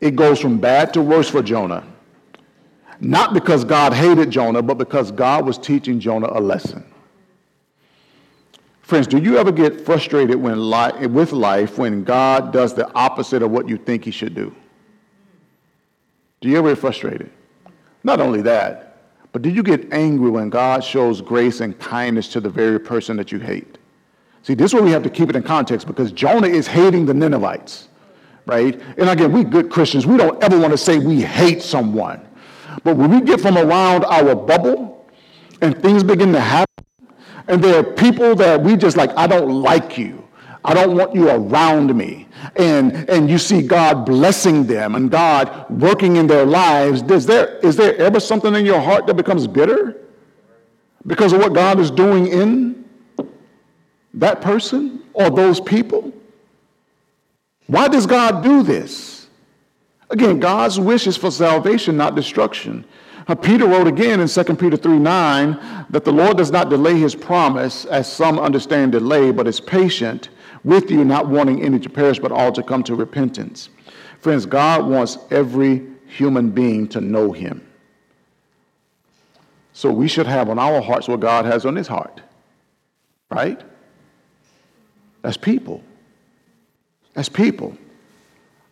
It 0.00 0.16
goes 0.16 0.40
from 0.40 0.58
bad 0.58 0.92
to 0.94 1.02
worse 1.02 1.28
for 1.28 1.42
Jonah. 1.42 1.86
Not 3.00 3.34
because 3.34 3.64
God 3.64 3.92
hated 3.92 4.30
Jonah, 4.30 4.62
but 4.62 4.78
because 4.78 5.10
God 5.10 5.44
was 5.44 5.58
teaching 5.58 6.00
Jonah 6.00 6.28
a 6.30 6.40
lesson. 6.40 6.84
Friends, 8.82 9.06
do 9.06 9.18
you 9.18 9.38
ever 9.38 9.50
get 9.50 9.80
frustrated 9.80 10.36
when 10.36 10.70
li- 10.70 11.06
with 11.06 11.32
life 11.32 11.78
when 11.78 12.04
God 12.04 12.52
does 12.52 12.74
the 12.74 12.92
opposite 12.94 13.42
of 13.42 13.50
what 13.50 13.68
you 13.68 13.76
think 13.76 14.04
he 14.04 14.10
should 14.10 14.34
do? 14.34 14.54
Do 16.42 16.48
you 16.48 16.58
ever 16.58 16.70
get 16.70 16.78
frustrated? 16.78 17.30
Not 18.02 18.20
only 18.20 18.42
that, 18.42 18.98
but 19.30 19.42
do 19.42 19.48
you 19.48 19.62
get 19.62 19.92
angry 19.92 20.28
when 20.28 20.50
God 20.50 20.82
shows 20.82 21.20
grace 21.20 21.60
and 21.60 21.78
kindness 21.78 22.26
to 22.32 22.40
the 22.40 22.50
very 22.50 22.80
person 22.80 23.16
that 23.16 23.30
you 23.30 23.38
hate? 23.38 23.78
See, 24.42 24.54
this 24.54 24.70
is 24.70 24.74
where 24.74 24.82
we 24.82 24.90
have 24.90 25.04
to 25.04 25.10
keep 25.10 25.30
it 25.30 25.36
in 25.36 25.44
context 25.44 25.86
because 25.86 26.10
Jonah 26.10 26.48
is 26.48 26.66
hating 26.66 27.06
the 27.06 27.14
Ninevites, 27.14 27.88
right? 28.44 28.78
And 28.98 29.08
again, 29.08 29.30
we 29.30 29.44
good 29.44 29.70
Christians, 29.70 30.04
we 30.04 30.16
don't 30.16 30.42
ever 30.42 30.58
want 30.58 30.72
to 30.72 30.78
say 30.78 30.98
we 30.98 31.22
hate 31.22 31.62
someone. 31.62 32.20
But 32.82 32.96
when 32.96 33.10
we 33.10 33.20
get 33.20 33.40
from 33.40 33.56
around 33.56 34.04
our 34.06 34.34
bubble 34.34 35.06
and 35.60 35.80
things 35.80 36.02
begin 36.02 36.32
to 36.32 36.40
happen, 36.40 36.66
and 37.46 37.62
there 37.62 37.78
are 37.78 37.84
people 37.84 38.34
that 38.34 38.60
we 38.60 38.76
just 38.76 38.96
like, 38.96 39.10
I 39.16 39.28
don't 39.28 39.62
like 39.62 39.96
you. 39.96 40.28
I 40.64 40.74
don't 40.74 40.96
want 40.96 41.14
you 41.14 41.28
around 41.28 41.96
me. 41.96 42.28
And, 42.56 43.08
and 43.10 43.28
you 43.28 43.38
see 43.38 43.62
God 43.62 44.06
blessing 44.06 44.64
them 44.66 44.94
and 44.94 45.10
God 45.10 45.68
working 45.70 46.16
in 46.16 46.26
their 46.26 46.46
lives. 46.46 47.02
Is 47.02 47.26
there, 47.26 47.58
is 47.58 47.76
there 47.76 47.96
ever 47.96 48.20
something 48.20 48.54
in 48.54 48.64
your 48.64 48.80
heart 48.80 49.06
that 49.06 49.14
becomes 49.14 49.46
bitter 49.46 50.00
because 51.06 51.32
of 51.32 51.40
what 51.40 51.52
God 51.52 51.80
is 51.80 51.90
doing 51.90 52.28
in 52.28 52.84
that 54.14 54.40
person 54.40 55.02
or 55.14 55.30
those 55.30 55.60
people? 55.60 56.12
Why 57.66 57.88
does 57.88 58.06
God 58.06 58.42
do 58.44 58.62
this? 58.62 59.28
Again, 60.10 60.38
God's 60.38 60.78
wish 60.78 61.06
is 61.06 61.16
for 61.16 61.30
salvation, 61.30 61.96
not 61.96 62.14
destruction. 62.14 62.84
Uh, 63.26 63.34
Peter 63.34 63.66
wrote 63.66 63.86
again 63.86 64.20
in 64.20 64.28
2 64.28 64.44
Peter 64.56 64.76
3 64.76 64.98
9 64.98 65.86
that 65.90 66.04
the 66.04 66.12
Lord 66.12 66.36
does 66.36 66.50
not 66.50 66.68
delay 66.68 66.98
his 66.98 67.14
promise, 67.14 67.84
as 67.86 68.12
some 68.12 68.38
understand 68.38 68.92
delay, 68.92 69.30
but 69.30 69.46
is 69.46 69.60
patient 69.60 70.28
with 70.64 70.90
you, 70.90 71.04
not 71.04 71.28
wanting 71.28 71.62
any 71.62 71.78
to 71.80 71.90
perish, 71.90 72.18
but 72.18 72.32
all 72.32 72.52
to 72.52 72.62
come 72.62 72.82
to 72.84 72.94
repentance. 72.94 73.68
Friends, 74.20 74.46
God 74.46 74.86
wants 74.86 75.18
every 75.30 75.86
human 76.06 76.50
being 76.50 76.86
to 76.88 77.00
know 77.00 77.32
him. 77.32 77.66
So 79.72 79.90
we 79.90 80.06
should 80.06 80.26
have 80.26 80.48
on 80.48 80.58
our 80.58 80.80
hearts 80.80 81.08
what 81.08 81.20
God 81.20 81.44
has 81.44 81.64
on 81.64 81.74
his 81.74 81.88
heart. 81.88 82.20
Right? 83.30 83.60
That's 85.22 85.36
people. 85.36 85.82
That's 87.14 87.28
people. 87.28 87.76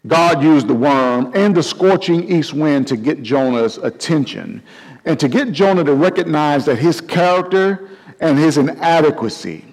God 0.06 0.42
used 0.42 0.66
the 0.66 0.74
worm 0.74 1.32
and 1.34 1.54
the 1.54 1.62
scorching 1.62 2.30
east 2.30 2.54
wind 2.54 2.86
to 2.88 2.96
get 2.96 3.22
Jonah's 3.22 3.78
attention 3.78 4.62
and 5.04 5.18
to 5.20 5.28
get 5.28 5.52
Jonah 5.52 5.84
to 5.84 5.94
recognize 5.94 6.64
that 6.66 6.76
his 6.76 7.00
character 7.00 7.88
and 8.20 8.38
his 8.38 8.58
inadequacy. 8.58 9.64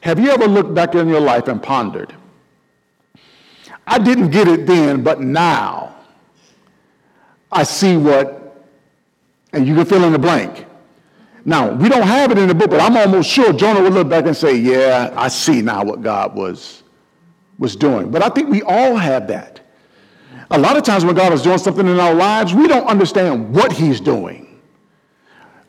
Have 0.00 0.18
you 0.18 0.30
ever 0.30 0.46
looked 0.46 0.74
back 0.74 0.94
in 0.94 1.08
your 1.08 1.20
life 1.20 1.48
and 1.48 1.62
pondered? 1.62 2.14
I 3.86 3.98
didn't 3.98 4.30
get 4.30 4.48
it 4.48 4.66
then, 4.66 5.02
but 5.02 5.20
now 5.20 5.96
I 7.50 7.62
see 7.62 7.96
what, 7.96 8.66
and 9.52 9.66
you 9.66 9.74
can 9.74 9.86
fill 9.86 10.04
in 10.04 10.12
the 10.12 10.18
blank. 10.18 10.66
Now, 11.44 11.72
we 11.72 11.88
don't 11.88 12.06
have 12.06 12.30
it 12.30 12.38
in 12.38 12.48
the 12.48 12.54
book, 12.54 12.70
but 12.70 12.80
I'm 12.80 12.96
almost 12.96 13.30
sure 13.30 13.52
Jonah 13.52 13.80
would 13.80 13.94
look 13.94 14.08
back 14.08 14.26
and 14.26 14.36
say, 14.36 14.54
Yeah, 14.54 15.14
I 15.16 15.28
see 15.28 15.62
now 15.62 15.82
what 15.82 16.02
God 16.02 16.34
was 16.34 16.82
was 17.58 17.74
doing. 17.74 18.10
But 18.10 18.22
I 18.22 18.28
think 18.28 18.48
we 18.48 18.62
all 18.62 18.96
have 18.96 19.26
that. 19.28 19.60
A 20.50 20.58
lot 20.58 20.76
of 20.76 20.82
times 20.82 21.04
when 21.04 21.14
God 21.14 21.32
is 21.32 21.42
doing 21.42 21.58
something 21.58 21.86
in 21.86 21.98
our 21.98 22.14
lives, 22.14 22.54
we 22.54 22.68
don't 22.68 22.86
understand 22.86 23.54
what 23.54 23.72
he's 23.72 24.00
doing. 24.00 24.60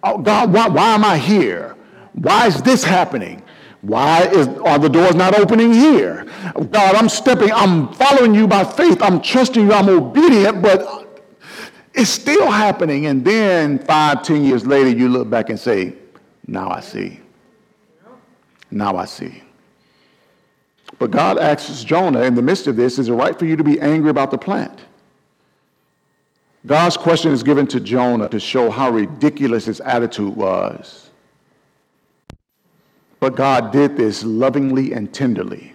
Oh, 0.03 0.17
God, 0.17 0.53
why, 0.53 0.67
why 0.67 0.93
am 0.93 1.03
I 1.03 1.17
here? 1.17 1.75
Why 2.13 2.47
is 2.47 2.61
this 2.61 2.83
happening? 2.83 3.41
Why 3.81 4.25
is, 4.25 4.47
are 4.47 4.77
the 4.77 4.89
doors 4.89 5.15
not 5.15 5.37
opening 5.39 5.73
here? 5.73 6.25
God, 6.53 6.95
I'm 6.95 7.07
stepping, 7.07 7.51
I'm 7.51 7.93
following 7.93 8.35
you 8.35 8.47
by 8.47 8.63
faith. 8.65 9.01
I'm 9.01 9.21
trusting 9.21 9.65
you, 9.65 9.73
I'm 9.73 9.87
obedient, 9.87 10.61
but 10.61 11.23
it's 11.93 12.09
still 12.09 12.51
happening. 12.51 13.05
And 13.05 13.23
then 13.23 13.79
five, 13.79 14.23
ten 14.23 14.43
years 14.43 14.65
later, 14.65 14.89
you 14.89 15.07
look 15.07 15.29
back 15.29 15.49
and 15.49 15.59
say, 15.59 15.93
now 16.45 16.69
I 16.69 16.81
see. 16.81 17.19
Now 18.69 18.97
I 18.97 19.05
see. 19.05 19.43
But 20.97 21.11
God 21.11 21.37
asks 21.37 21.83
Jonah 21.83 22.23
in 22.23 22.35
the 22.35 22.41
midst 22.41 22.67
of 22.67 22.75
this, 22.75 22.99
is 22.99 23.07
it 23.07 23.13
right 23.13 23.37
for 23.37 23.45
you 23.45 23.55
to 23.55 23.63
be 23.63 23.79
angry 23.79 24.09
about 24.09 24.31
the 24.31 24.37
plant? 24.37 24.77
God's 26.65 26.97
question 26.97 27.31
is 27.31 27.41
given 27.41 27.67
to 27.67 27.79
Jonah 27.79 28.27
to 28.27 28.39
show 28.39 28.69
how 28.69 28.89
ridiculous 28.89 29.65
his 29.65 29.79
attitude 29.79 30.35
was. 30.35 31.08
But 33.19 33.35
God 33.35 33.71
did 33.71 33.97
this 33.97 34.23
lovingly 34.23 34.93
and 34.93 35.13
tenderly. 35.13 35.73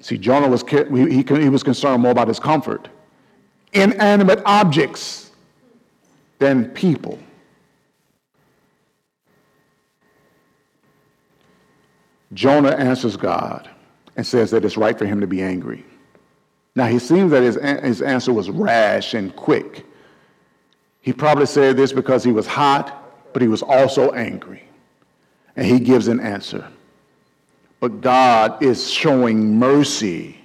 See, 0.00 0.18
Jonah 0.18 0.48
was, 0.48 0.64
he, 0.68 1.22
he 1.22 1.48
was 1.48 1.62
concerned 1.62 2.02
more 2.02 2.12
about 2.12 2.28
his 2.28 2.40
comfort 2.40 2.88
inanimate 3.72 4.42
objects 4.44 5.30
than 6.38 6.66
people. 6.70 7.18
Jonah 12.34 12.70
answers 12.70 13.16
God 13.16 13.70
and 14.16 14.26
says 14.26 14.50
that 14.50 14.64
it's 14.64 14.76
right 14.76 14.98
for 14.98 15.06
him 15.06 15.20
to 15.20 15.26
be 15.26 15.42
angry. 15.42 15.84
Now, 16.74 16.86
he 16.86 16.98
seems 16.98 17.30
that 17.30 17.42
his, 17.42 17.56
his 17.82 18.02
answer 18.02 18.32
was 18.32 18.50
rash 18.50 19.14
and 19.14 19.34
quick. 19.36 19.84
He 21.00 21.12
probably 21.12 21.46
said 21.46 21.76
this 21.76 21.92
because 21.92 22.24
he 22.24 22.32
was 22.32 22.46
hot, 22.46 23.32
but 23.32 23.42
he 23.42 23.48
was 23.48 23.62
also 23.62 24.10
angry. 24.12 24.62
And 25.56 25.66
he 25.66 25.80
gives 25.80 26.08
an 26.08 26.20
answer. 26.20 26.66
But 27.80 28.00
God 28.00 28.62
is 28.62 28.88
showing 28.90 29.58
mercy 29.58 30.38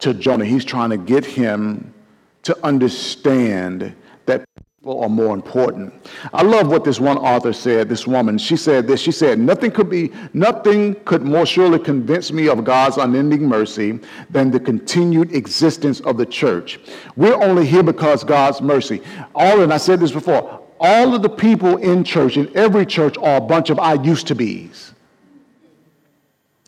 to 0.00 0.12
Jonah. 0.12 0.44
He's 0.44 0.64
trying 0.64 0.90
to 0.90 0.98
get 0.98 1.24
him 1.24 1.94
to 2.42 2.56
understand 2.64 3.94
that 4.26 4.44
people 4.78 5.02
are 5.02 5.08
more 5.08 5.34
important. 5.34 5.92
I 6.32 6.42
love 6.42 6.68
what 6.68 6.84
this 6.84 7.00
one 7.00 7.18
author 7.18 7.52
said, 7.52 7.88
this 7.88 8.06
woman. 8.06 8.38
She 8.38 8.56
said 8.56 8.86
this. 8.86 9.00
She 9.00 9.12
said, 9.12 9.38
Nothing 9.38 9.70
could 9.70 9.88
be, 9.88 10.12
nothing 10.32 10.94
could 11.06 11.22
more 11.22 11.46
surely 11.46 11.78
convince 11.78 12.30
me 12.30 12.48
of 12.48 12.64
God's 12.64 12.98
unending 12.98 13.48
mercy 13.48 13.98
than 14.30 14.50
the 14.50 14.60
continued 14.60 15.34
existence 15.34 16.00
of 16.00 16.18
the 16.18 16.26
church. 16.26 16.78
We're 17.16 17.42
only 17.42 17.66
here 17.66 17.82
because 17.82 18.22
God's 18.22 18.60
mercy. 18.60 19.02
All, 19.34 19.62
and 19.62 19.72
I 19.72 19.78
said 19.78 20.00
this 20.00 20.12
before, 20.12 20.65
all 20.80 21.14
of 21.14 21.22
the 21.22 21.28
people 21.28 21.76
in 21.76 22.04
church, 22.04 22.36
in 22.36 22.54
every 22.56 22.86
church, 22.86 23.16
are 23.18 23.36
a 23.36 23.40
bunch 23.40 23.70
of 23.70 23.78
I 23.78 23.94
used 23.94 24.26
to 24.28 24.34
be's. 24.34 24.92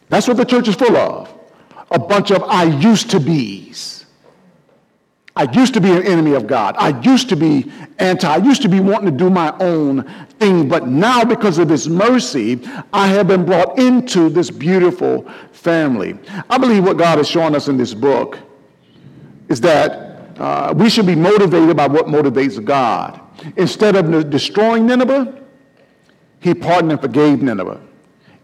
That's 0.09 0.27
what 0.27 0.37
the 0.37 0.45
church 0.45 0.69
is 0.69 0.75
full 0.75 0.97
of. 0.97 1.33
A 1.91 1.99
bunch 1.99 2.31
of 2.31 2.43
I 2.45 2.65
used 2.65 3.11
to 3.11 3.21
be's. 3.21 4.07
I 5.39 5.45
used 5.53 5.73
to 5.75 5.81
be 5.81 5.93
an 5.93 6.03
enemy 6.03 6.33
of 6.33 6.49
God. 6.49 6.75
I 6.79 7.01
used 7.03 7.29
to 7.29 7.37
be 7.37 7.71
anti. 8.01 8.27
I 8.27 8.39
used 8.39 8.61
to 8.63 8.69
be 8.69 8.81
wanting 8.81 9.13
to 9.13 9.17
do 9.17 9.31
my 9.31 9.57
own 9.61 10.03
thing. 10.41 10.69
But 10.69 10.89
now, 10.89 11.25
because 11.25 11.59
of 11.59 11.69
His 11.69 11.89
mercy, 11.89 12.61
I 12.93 13.07
have 13.07 13.29
been 13.29 13.45
brought 13.45 13.79
into 13.79 14.31
this 14.31 14.51
beautiful 14.51 15.31
family. 15.53 16.19
I 16.51 16.59
believe 16.59 16.85
what 16.85 16.97
God 16.97 17.19
has 17.19 17.29
shown 17.29 17.55
us 17.55 17.69
in 17.69 17.77
this 17.77 17.95
book 17.95 18.37
is 19.49 19.61
that 19.61 20.39
uh, 20.41 20.75
we 20.77 20.91
should 20.91 21.07
be 21.07 21.15
motivated 21.15 21.77
by 21.77 21.87
what 21.87 22.07
motivates 22.07 22.63
God. 22.65 23.21
Instead 23.57 23.97
of 23.97 24.31
destroying 24.31 24.87
Nineveh, 24.87 25.35
He 26.41 26.55
pardoned 26.55 26.93
and 26.93 27.01
forgave 27.01 27.43
Nineveh. 27.43 27.81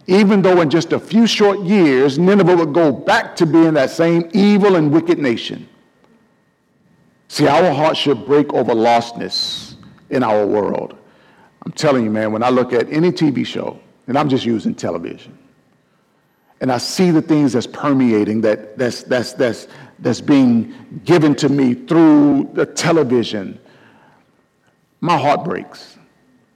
Even 0.06 0.42
though 0.42 0.60
in 0.60 0.68
just 0.68 0.92
a 0.92 0.98
few 0.98 1.26
short 1.26 1.60
years, 1.60 2.18
Nineveh 2.18 2.56
would 2.56 2.74
go 2.74 2.92
back 2.92 3.34
to 3.36 3.46
being 3.46 3.74
that 3.74 3.90
same 3.90 4.28
evil 4.32 4.76
and 4.76 4.92
wicked 4.92 5.18
nation. 5.18 5.68
See, 7.28 7.46
our 7.46 7.72
hearts 7.72 7.98
should 7.98 8.26
break 8.26 8.52
over 8.52 8.74
lostness 8.74 9.76
in 10.10 10.22
our 10.22 10.46
world. 10.46 10.96
I'm 11.64 11.72
telling 11.72 12.04
you, 12.04 12.10
man, 12.10 12.32
when 12.32 12.42
I 12.42 12.50
look 12.50 12.72
at 12.72 12.92
any 12.92 13.10
TV 13.10 13.46
show, 13.46 13.80
and 14.06 14.18
I'm 14.18 14.28
just 14.28 14.44
using 14.44 14.74
television, 14.74 15.38
and 16.60 16.70
I 16.70 16.78
see 16.78 17.10
the 17.10 17.22
things 17.22 17.54
that's 17.54 17.66
permeating, 17.66 18.42
that, 18.42 18.76
that's, 18.76 19.02
that's, 19.04 19.32
that's, 19.32 19.68
that's 19.98 20.20
being 20.20 21.00
given 21.04 21.34
to 21.36 21.48
me 21.48 21.74
through 21.74 22.50
the 22.52 22.66
television, 22.66 23.58
my 25.04 25.18
heart 25.18 25.44
breaks 25.44 25.98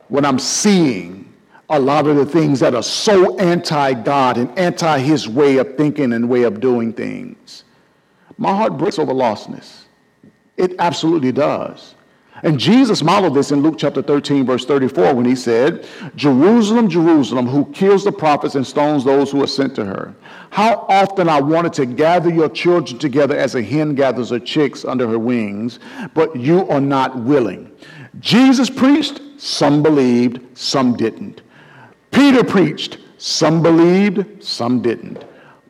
when 0.08 0.24
I'm 0.24 0.38
seeing 0.38 1.30
a 1.68 1.78
lot 1.78 2.06
of 2.06 2.16
the 2.16 2.24
things 2.24 2.60
that 2.60 2.74
are 2.74 2.82
so 2.82 3.36
anti 3.36 3.92
God 3.92 4.38
and 4.38 4.58
anti 4.58 5.00
His 5.00 5.28
way 5.28 5.58
of 5.58 5.76
thinking 5.76 6.14
and 6.14 6.30
way 6.30 6.44
of 6.44 6.58
doing 6.58 6.94
things. 6.94 7.64
My 8.38 8.56
heart 8.56 8.78
breaks 8.78 8.98
over 8.98 9.12
lostness. 9.12 9.82
It 10.56 10.76
absolutely 10.78 11.30
does. 11.30 11.94
And 12.42 12.58
Jesus 12.58 13.02
modeled 13.02 13.34
this 13.34 13.50
in 13.50 13.60
Luke 13.60 13.74
chapter 13.76 14.00
13, 14.00 14.46
verse 14.46 14.64
34, 14.64 15.14
when 15.14 15.26
he 15.26 15.34
said, 15.34 15.86
Jerusalem, 16.14 16.88
Jerusalem, 16.88 17.46
who 17.46 17.66
kills 17.72 18.04
the 18.04 18.12
prophets 18.12 18.54
and 18.54 18.66
stones 18.66 19.04
those 19.04 19.30
who 19.30 19.42
are 19.42 19.48
sent 19.48 19.74
to 19.74 19.84
her. 19.84 20.14
How 20.50 20.86
often 20.88 21.28
I 21.28 21.40
wanted 21.40 21.74
to 21.74 21.84
gather 21.84 22.30
your 22.30 22.48
children 22.48 22.98
together 22.98 23.36
as 23.36 23.56
a 23.56 23.62
hen 23.62 23.94
gathers 23.94 24.30
her 24.30 24.38
chicks 24.38 24.86
under 24.86 25.06
her 25.06 25.18
wings, 25.18 25.80
but 26.14 26.34
you 26.36 26.66
are 26.68 26.80
not 26.80 27.18
willing. 27.18 27.72
Jesus 28.20 28.68
preached, 28.70 29.20
some 29.38 29.82
believed, 29.82 30.40
some 30.56 30.96
didn't. 30.96 31.42
Peter 32.10 32.42
preached, 32.42 32.98
some 33.18 33.62
believed, 33.62 34.42
some 34.42 34.80
didn't. 34.82 35.24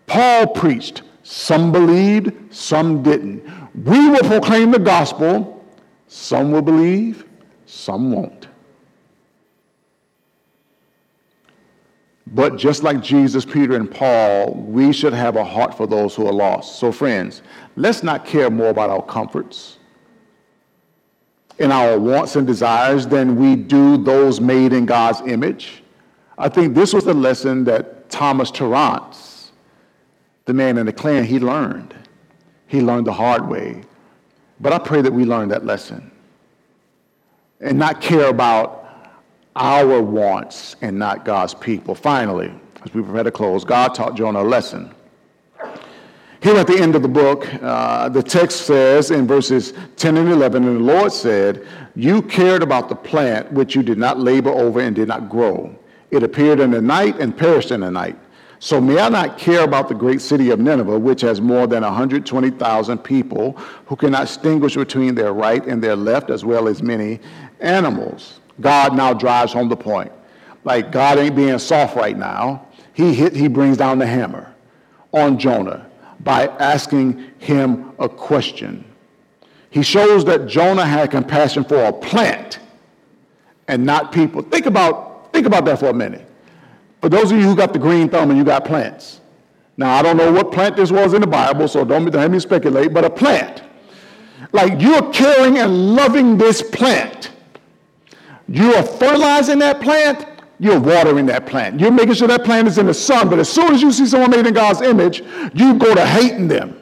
Paul 0.06 0.46
preached, 0.48 1.02
some 1.22 1.72
believed, 1.72 2.32
some 2.54 3.02
didn't. 3.02 3.42
We 3.84 4.08
will 4.08 4.22
proclaim 4.22 4.70
the 4.70 4.78
gospel. 4.78 5.54
Some 6.08 6.52
will 6.52 6.62
believe, 6.62 7.26
some 7.66 8.10
won't. 8.10 8.48
But 12.28 12.56
just 12.56 12.82
like 12.82 13.02
Jesus, 13.02 13.44
Peter, 13.44 13.76
and 13.76 13.90
Paul, 13.90 14.54
we 14.54 14.92
should 14.92 15.12
have 15.12 15.36
a 15.36 15.44
heart 15.44 15.74
for 15.74 15.86
those 15.86 16.14
who 16.14 16.26
are 16.26 16.32
lost. 16.32 16.78
So, 16.78 16.92
friends, 16.92 17.42
let's 17.76 18.02
not 18.02 18.24
care 18.24 18.50
more 18.50 18.68
about 18.68 18.90
our 18.90 19.02
comforts 19.02 19.77
and 21.58 21.72
our 21.72 21.98
wants 21.98 22.36
and 22.36 22.46
desires 22.46 23.06
than 23.06 23.36
we 23.36 23.56
do 23.56 23.96
those 23.96 24.40
made 24.40 24.72
in 24.72 24.86
God's 24.86 25.20
image. 25.22 25.82
I 26.36 26.48
think 26.48 26.74
this 26.74 26.92
was 26.92 27.04
the 27.04 27.14
lesson 27.14 27.64
that 27.64 28.08
Thomas 28.10 28.50
Tarrants, 28.50 29.52
the 30.44 30.54
man 30.54 30.78
in 30.78 30.86
the 30.86 30.92
Klan, 30.92 31.24
he 31.24 31.38
learned. 31.40 31.94
He 32.68 32.80
learned 32.80 33.06
the 33.06 33.12
hard 33.12 33.48
way. 33.48 33.82
But 34.60 34.72
I 34.72 34.78
pray 34.78 35.02
that 35.02 35.12
we 35.12 35.24
learn 35.24 35.48
that 35.48 35.64
lesson 35.64 36.10
and 37.60 37.78
not 37.78 38.00
care 38.00 38.28
about 38.28 38.84
our 39.56 40.00
wants 40.00 40.76
and 40.80 40.98
not 40.98 41.24
God's 41.24 41.54
people. 41.54 41.94
Finally, 41.94 42.52
as 42.84 42.94
we 42.94 43.02
prepare 43.02 43.24
to 43.24 43.30
close, 43.30 43.64
God 43.64 43.94
taught 43.94 44.16
Jonah 44.16 44.42
a 44.42 44.44
lesson. 44.44 44.94
Here 46.40 46.54
at 46.54 46.68
the 46.68 46.78
end 46.78 46.94
of 46.94 47.02
the 47.02 47.08
book, 47.08 47.52
uh, 47.62 48.08
the 48.10 48.22
text 48.22 48.62
says 48.62 49.10
in 49.10 49.26
verses 49.26 49.72
10 49.96 50.16
and 50.16 50.28
11, 50.30 50.64
and 50.64 50.76
the 50.76 50.80
Lord 50.80 51.12
said, 51.12 51.66
You 51.96 52.22
cared 52.22 52.62
about 52.62 52.88
the 52.88 52.94
plant 52.94 53.50
which 53.52 53.74
you 53.74 53.82
did 53.82 53.98
not 53.98 54.20
labor 54.20 54.50
over 54.50 54.80
and 54.80 54.94
did 54.94 55.08
not 55.08 55.28
grow. 55.28 55.76
It 56.12 56.22
appeared 56.22 56.60
in 56.60 56.70
the 56.70 56.80
night 56.80 57.18
and 57.18 57.36
perished 57.36 57.72
in 57.72 57.80
the 57.80 57.90
night. 57.90 58.16
So 58.60 58.80
may 58.80 59.00
I 59.00 59.08
not 59.08 59.36
care 59.36 59.64
about 59.64 59.88
the 59.88 59.94
great 59.94 60.20
city 60.20 60.50
of 60.50 60.60
Nineveh, 60.60 60.98
which 60.98 61.22
has 61.22 61.40
more 61.40 61.66
than 61.66 61.82
120,000 61.82 62.98
people 62.98 63.52
who 63.86 63.96
cannot 63.96 64.26
distinguish 64.26 64.76
between 64.76 65.16
their 65.16 65.32
right 65.32 65.64
and 65.66 65.82
their 65.82 65.96
left, 65.96 66.30
as 66.30 66.44
well 66.44 66.68
as 66.68 66.82
many 66.82 67.18
animals. 67.60 68.40
God 68.60 68.96
now 68.96 69.12
drives 69.12 69.52
home 69.52 69.68
the 69.68 69.76
point. 69.76 70.12
Like 70.62 70.92
God 70.92 71.18
ain't 71.18 71.34
being 71.34 71.58
soft 71.58 71.96
right 71.96 72.16
now. 72.16 72.66
He 72.94 73.14
hit, 73.14 73.34
he 73.34 73.48
brings 73.48 73.76
down 73.76 73.98
the 73.98 74.06
hammer 74.06 74.52
on 75.12 75.38
Jonah 75.38 75.87
by 76.20 76.46
asking 76.58 77.24
him 77.38 77.92
a 77.98 78.08
question. 78.08 78.84
He 79.70 79.82
shows 79.82 80.24
that 80.24 80.46
Jonah 80.46 80.86
had 80.86 81.10
compassion 81.10 81.64
for 81.64 81.84
a 81.84 81.92
plant 81.92 82.58
and 83.68 83.84
not 83.84 84.12
people. 84.12 84.42
Think 84.42 84.66
about, 84.66 85.32
think 85.32 85.46
about 85.46 85.64
that 85.66 85.78
for 85.78 85.88
a 85.88 85.94
minute. 85.94 86.26
For 87.00 87.08
those 87.08 87.30
of 87.30 87.38
you 87.38 87.44
who 87.44 87.54
got 87.54 87.72
the 87.72 87.78
green 87.78 88.08
thumb 88.08 88.30
and 88.30 88.38
you 88.38 88.44
got 88.44 88.64
plants. 88.64 89.20
Now, 89.76 89.94
I 89.94 90.02
don't 90.02 90.16
know 90.16 90.32
what 90.32 90.50
plant 90.50 90.76
this 90.76 90.90
was 90.90 91.14
in 91.14 91.20
the 91.20 91.26
Bible, 91.26 91.68
so 91.68 91.84
don't, 91.84 92.04
don't 92.10 92.20
have 92.20 92.30
me 92.30 92.40
speculate, 92.40 92.92
but 92.92 93.04
a 93.04 93.10
plant. 93.10 93.62
Like 94.52 94.80
you're 94.80 95.12
caring 95.12 95.58
and 95.58 95.94
loving 95.94 96.38
this 96.38 96.62
plant. 96.62 97.30
You 98.48 98.74
are 98.74 98.82
fertilizing 98.82 99.58
that 99.60 99.80
plant, 99.80 100.26
you're 100.58 100.80
watering 100.80 101.26
that 101.26 101.46
plant. 101.46 101.80
You're 101.80 101.90
making 101.90 102.14
sure 102.14 102.28
that 102.28 102.44
plant 102.44 102.66
is 102.66 102.78
in 102.78 102.86
the 102.86 102.94
sun, 102.94 103.28
but 103.28 103.38
as 103.38 103.48
soon 103.48 103.74
as 103.74 103.82
you 103.82 103.92
see 103.92 104.06
someone 104.06 104.30
made 104.30 104.46
in 104.46 104.54
God's 104.54 104.80
image, 104.80 105.22
you 105.54 105.74
go 105.74 105.94
to 105.94 106.04
hating 106.04 106.48
them. 106.48 106.80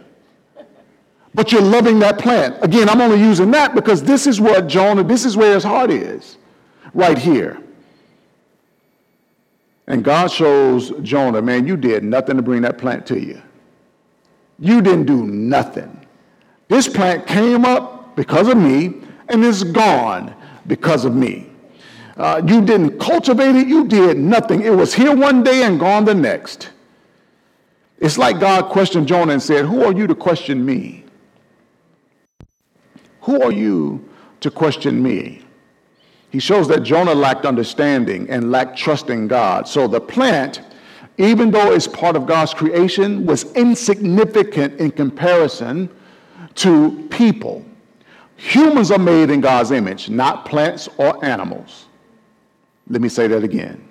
But 1.35 1.53
you're 1.53 1.61
loving 1.61 1.99
that 1.99 2.19
plant. 2.19 2.57
Again, 2.63 2.89
I'm 2.89 3.03
only 3.03 3.21
using 3.21 3.51
that 3.51 3.75
because 3.75 4.03
this 4.03 4.27
is 4.27 4.41
what 4.41 4.67
Jonah, 4.67 5.05
this 5.05 5.27
is 5.27 5.37
where 5.37 5.53
his 5.53 5.65
heart 5.65 5.91
is, 5.91 6.39
right 6.95 7.19
here. 7.19 7.63
And 9.87 10.03
God 10.03 10.31
shows 10.31 10.93
Jonah, 11.03 11.43
man, 11.43 11.67
you 11.67 11.77
did 11.77 12.03
nothing 12.03 12.37
to 12.37 12.43
bring 12.43 12.63
that 12.63 12.79
plant 12.79 13.07
to 13.09 13.21
you. 13.21 13.43
You 14.59 14.81
didn't 14.81 15.05
do 15.05 15.27
nothing. 15.27 16.07
This 16.69 16.89
plant 16.89 17.27
came 17.27 17.65
up 17.67 18.17
because 18.17 18.49
of 18.49 18.57
me 18.57 19.03
and 19.29 19.45
is 19.45 19.63
gone 19.63 20.35
because 20.67 21.05
of 21.05 21.15
me. 21.15 21.51
Uh, 22.17 22.41
you 22.47 22.63
didn't 22.63 22.99
cultivate 22.99 23.55
it, 23.55 23.69
you 23.69 23.87
did 23.87 24.17
nothing. 24.17 24.63
It 24.63 24.71
was 24.71 24.95
here 24.95 25.15
one 25.15 25.43
day 25.43 25.65
and 25.65 25.79
gone 25.79 26.05
the 26.05 26.15
next. 26.15 26.71
It's 27.99 28.17
like 28.17 28.41
God 28.41 28.71
questioned 28.71 29.07
Jonah 29.07 29.35
and 29.35 29.43
said, 29.43 29.67
Who 29.67 29.85
are 29.85 29.93
you 29.93 30.07
to 30.07 30.15
question 30.15 30.65
me? 30.65 31.05
Who 33.23 33.43
are 33.43 33.53
you 33.53 34.09
to 34.41 34.51
question 34.51 35.03
me? 35.03 35.43
He 36.31 36.39
shows 36.39 36.69
that 36.69 36.81
Jonah 36.83 37.15
lacked 37.15 37.47
understanding 37.47 38.29
and 38.31 38.51
lacked 38.51 38.79
trust 38.79 39.11
in 39.11 39.29
God. 39.29 39.67
So 39.69 39.89
the 39.89 40.01
plant, 40.01 40.61
even 41.19 41.51
though 41.51 41.73
it's 41.73 41.89
part 41.89 42.17
of 42.17 42.27
God's 42.27 42.53
creation, 42.53 43.27
was 43.27 43.51
insignificant 43.55 44.79
in 44.79 44.91
comparison 44.91 45.89
to 46.57 47.09
people. 47.11 47.65
Humans 48.37 48.91
are 48.91 48.99
made 48.99 49.31
in 49.31 49.41
God's 49.41 49.71
image, 49.71 50.11
not 50.11 50.45
plants 50.45 50.89
or 50.99 51.25
animals. 51.25 51.87
Let 52.89 53.03
me 53.03 53.09
say 53.09 53.27
that 53.27 53.43
again. 53.43 53.87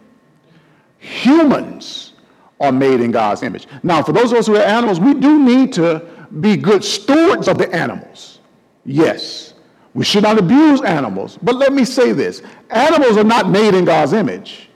Humans 1.00 2.14
are 2.60 2.72
made 2.72 3.02
in 3.02 3.12
God's 3.12 3.44
image. 3.44 3.68
Now, 3.84 4.02
for 4.02 4.14
those 4.14 4.32
of 4.32 4.38
us 4.40 4.48
who 4.48 4.56
are 4.56 4.64
animals, 4.64 5.00
we 5.00 5.14
do 5.14 5.44
need 5.44 5.74
to 5.74 6.06
be 6.40 6.56
good 6.56 6.84
stewards 6.84 7.48
of 7.48 7.58
the 7.58 7.74
animals. 7.74 8.40
Yes. 8.86 9.54
We 9.94 10.04
should 10.04 10.24
not 10.24 10.38
abuse 10.38 10.82
animals. 10.82 11.40
But 11.42 11.56
let 11.56 11.74
me 11.74 11.86
say 11.86 12.12
this 12.12 12.42
animals 12.70 13.18
are 13.18 13.24
not 13.24 13.50
made 13.50 13.74
in 13.74 13.86
God's 13.86 14.14
image, 14.14 14.70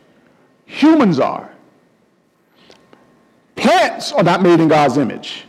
humans 0.66 1.20
are. 1.20 1.54
Plants 3.56 4.14
are 4.14 4.24
not 4.24 4.42
made 4.42 4.62
in 4.62 4.70
God's 4.70 4.98
image, 4.98 5.46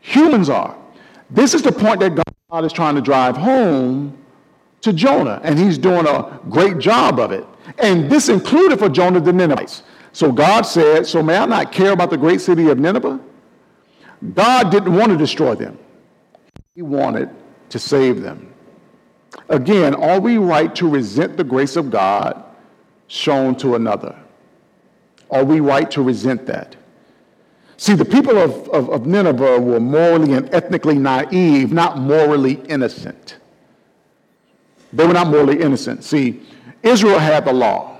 humans 0.00 0.48
are. 0.48 0.76
This 1.30 1.54
is 1.54 1.62
the 1.62 1.72
point 1.72 2.00
that 2.00 2.22
God 2.50 2.64
is 2.64 2.72
trying 2.72 2.94
to 2.94 3.00
drive 3.00 3.36
home 3.36 4.16
to 4.80 4.92
Jonah, 4.92 5.40
and 5.42 5.58
he's 5.58 5.76
doing 5.76 6.06
a 6.06 6.40
great 6.48 6.78
job 6.78 7.18
of 7.18 7.32
it. 7.32 7.44
And 7.78 8.10
this 8.10 8.28
included 8.28 8.78
for 8.78 8.88
Jonah 8.88 9.20
the 9.20 9.32
Ninevites. 9.32 9.82
So 10.12 10.32
God 10.32 10.62
said, 10.62 11.06
So 11.06 11.22
may 11.22 11.36
I 11.36 11.46
not 11.46 11.72
care 11.72 11.92
about 11.92 12.10
the 12.10 12.16
great 12.16 12.40
city 12.40 12.68
of 12.68 12.78
Nineveh? 12.78 13.20
God 14.34 14.70
didn't 14.70 14.94
want 14.94 15.10
to 15.12 15.16
destroy 15.16 15.54
them, 15.54 15.78
He 16.74 16.82
wanted 16.82 17.30
to 17.70 17.78
save 17.78 18.22
them. 18.22 18.52
Again, 19.48 19.94
are 19.94 20.20
we 20.20 20.38
right 20.38 20.74
to 20.76 20.88
resent 20.88 21.36
the 21.36 21.44
grace 21.44 21.76
of 21.76 21.90
God 21.90 22.42
shown 23.06 23.54
to 23.56 23.74
another? 23.76 24.16
Are 25.30 25.44
we 25.44 25.60
right 25.60 25.88
to 25.92 26.02
resent 26.02 26.46
that? 26.46 26.76
See, 27.76 27.94
the 27.94 28.04
people 28.04 28.36
of, 28.36 28.68
of, 28.68 28.90
of, 28.90 29.06
Nineveh 29.06 29.58
were 29.58 29.80
morally 29.80 30.34
and 30.34 30.52
ethnically 30.54 30.98
naive, 30.98 31.72
not 31.72 31.96
morally 31.96 32.60
innocent. 32.68 33.38
They 34.92 35.06
were 35.06 35.14
not 35.14 35.28
morally 35.28 35.62
innocent. 35.62 36.04
See, 36.04 36.42
Israel 36.82 37.18
had 37.18 37.44
the 37.44 37.52
law. 37.52 37.98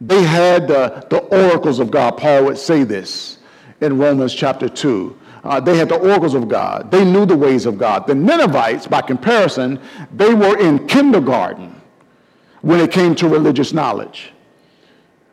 They 0.00 0.22
had 0.22 0.68
the, 0.68 1.04
the 1.10 1.18
oracles 1.18 1.78
of 1.78 1.90
God. 1.90 2.16
Paul 2.16 2.44
would 2.46 2.58
say 2.58 2.84
this 2.84 3.38
in 3.80 3.98
Romans 3.98 4.34
chapter 4.34 4.68
2. 4.68 5.18
Uh, 5.42 5.60
they 5.60 5.76
had 5.76 5.88
the 5.88 5.98
oracles 5.98 6.34
of 6.34 6.48
God. 6.48 6.90
They 6.90 7.04
knew 7.04 7.24
the 7.24 7.36
ways 7.36 7.66
of 7.66 7.78
God. 7.78 8.06
The 8.06 8.14
Ninevites, 8.14 8.86
by 8.86 9.00
comparison, 9.00 9.80
they 10.14 10.34
were 10.34 10.58
in 10.58 10.86
kindergarten 10.86 11.80
when 12.60 12.80
it 12.80 12.92
came 12.92 13.14
to 13.16 13.28
religious 13.28 13.72
knowledge. 13.72 14.32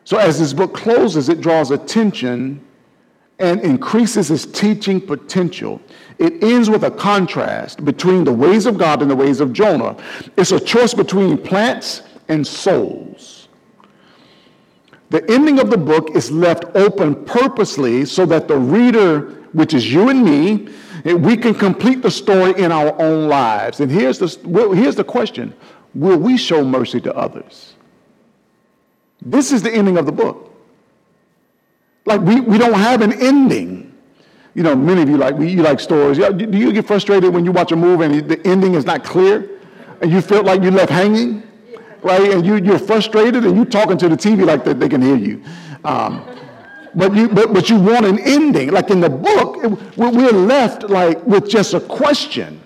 So 0.06 0.18
as 0.18 0.40
this 0.40 0.54
book 0.54 0.74
closes, 0.74 1.28
it 1.28 1.42
draws 1.42 1.72
attention 1.72 2.66
and 3.40 3.62
increases 3.62 4.32
its 4.32 4.46
teaching 4.46 5.00
potential. 5.00 5.82
It 6.18 6.42
ends 6.42 6.70
with 6.70 6.84
a 6.84 6.92
contrast 6.92 7.84
between 7.86 8.24
the 8.24 8.32
ways 8.32 8.66
of 8.66 8.78
God 8.78 9.02
and 9.02 9.12
the 9.12 9.16
ways 9.16 9.42
of 9.42 9.54
Jonah. 9.54 9.96
It's 10.38 10.52
a 10.52 10.60
choice 10.60 10.94
between 10.94 11.38
plants 11.38 12.02
and 12.30 12.46
souls. 12.46 13.48
The 15.10 15.30
ending 15.32 15.60
of 15.60 15.70
the 15.70 15.78
book 15.78 16.12
is 16.16 16.32
left 16.32 16.66
open 16.76 17.24
purposely 17.26 18.06
so 18.06 18.26
that 18.26 18.48
the 18.48 18.58
reader, 18.58 19.22
which 19.54 19.74
is 19.74 19.92
you 19.92 20.10
and 20.10 20.24
me, 20.24 20.68
eh, 21.06 21.14
we 21.14 21.38
can 21.38 21.54
complete 21.54 22.02
the 22.02 22.12
story 22.12 22.60
in 22.62 22.72
our 22.72 23.00
own 23.02 23.30
lives. 23.30 23.80
And 23.80 23.90
here's 23.90 24.20
the, 24.20 24.28
here's 24.76 24.96
the 24.96 25.06
question 25.06 25.54
Will 25.96 26.18
we 26.18 26.38
show 26.38 26.64
mercy 26.64 27.00
to 27.02 27.16
others? 27.16 27.74
This 29.22 29.52
is 29.52 29.64
the 29.64 29.72
ending 29.72 29.98
of 29.98 30.06
the 30.06 30.12
book. 30.12 30.54
Like 32.06 32.22
we, 32.22 32.40
we 32.42 32.58
don't 32.58 32.74
have 32.74 33.02
an 33.02 33.14
ending. 33.14 33.96
You 34.54 34.64
know, 34.64 34.76
many 34.76 35.02
of 35.02 35.10
you 35.10 35.18
like 35.18 35.40
you 35.40 35.62
like 35.62 35.80
stories. 35.80 36.18
Do 36.18 36.58
you 36.58 36.74
get 36.74 36.86
frustrated 36.86 37.34
when 37.34 37.46
you 37.46 37.52
watch 37.52 37.72
a 37.72 37.76
movie 37.76 38.06
and 38.06 38.30
the 38.30 38.46
ending 38.46 38.74
is 38.74 38.86
not 38.86 39.04
clear, 39.04 39.50
and 40.02 40.12
you 40.12 40.22
feel 40.22 40.44
like 40.44 40.64
you're 40.64 40.72
left 40.72 40.92
hanging, 40.92 41.47
right? 42.08 42.32
And 42.32 42.46
you, 42.46 42.56
you're 42.56 42.80
frustrated 42.80 43.46
and 43.46 43.56
you're 43.56 43.66
talking 43.66 43.98
to 43.98 44.10
the 44.10 44.16
TV 44.16 44.46
like 44.46 44.64
they, 44.64 44.74
they 44.74 44.90
can 44.90 45.02
hear 45.02 45.18
you. 45.18 45.44
Um, 45.84 46.26
but 46.96 47.14
you 47.14 47.28
but, 47.28 47.54
but 47.54 47.70
you 47.70 47.80
want 47.80 48.06
an 48.06 48.18
ending. 48.20 48.72
Like 48.72 48.90
in 48.90 49.02
the 49.02 49.10
book, 49.10 49.58
we're 49.98 50.32
left 50.32 50.84
like 50.84 51.24
with 51.26 51.48
just 51.48 51.74
a 51.74 51.80
question. 51.80 52.62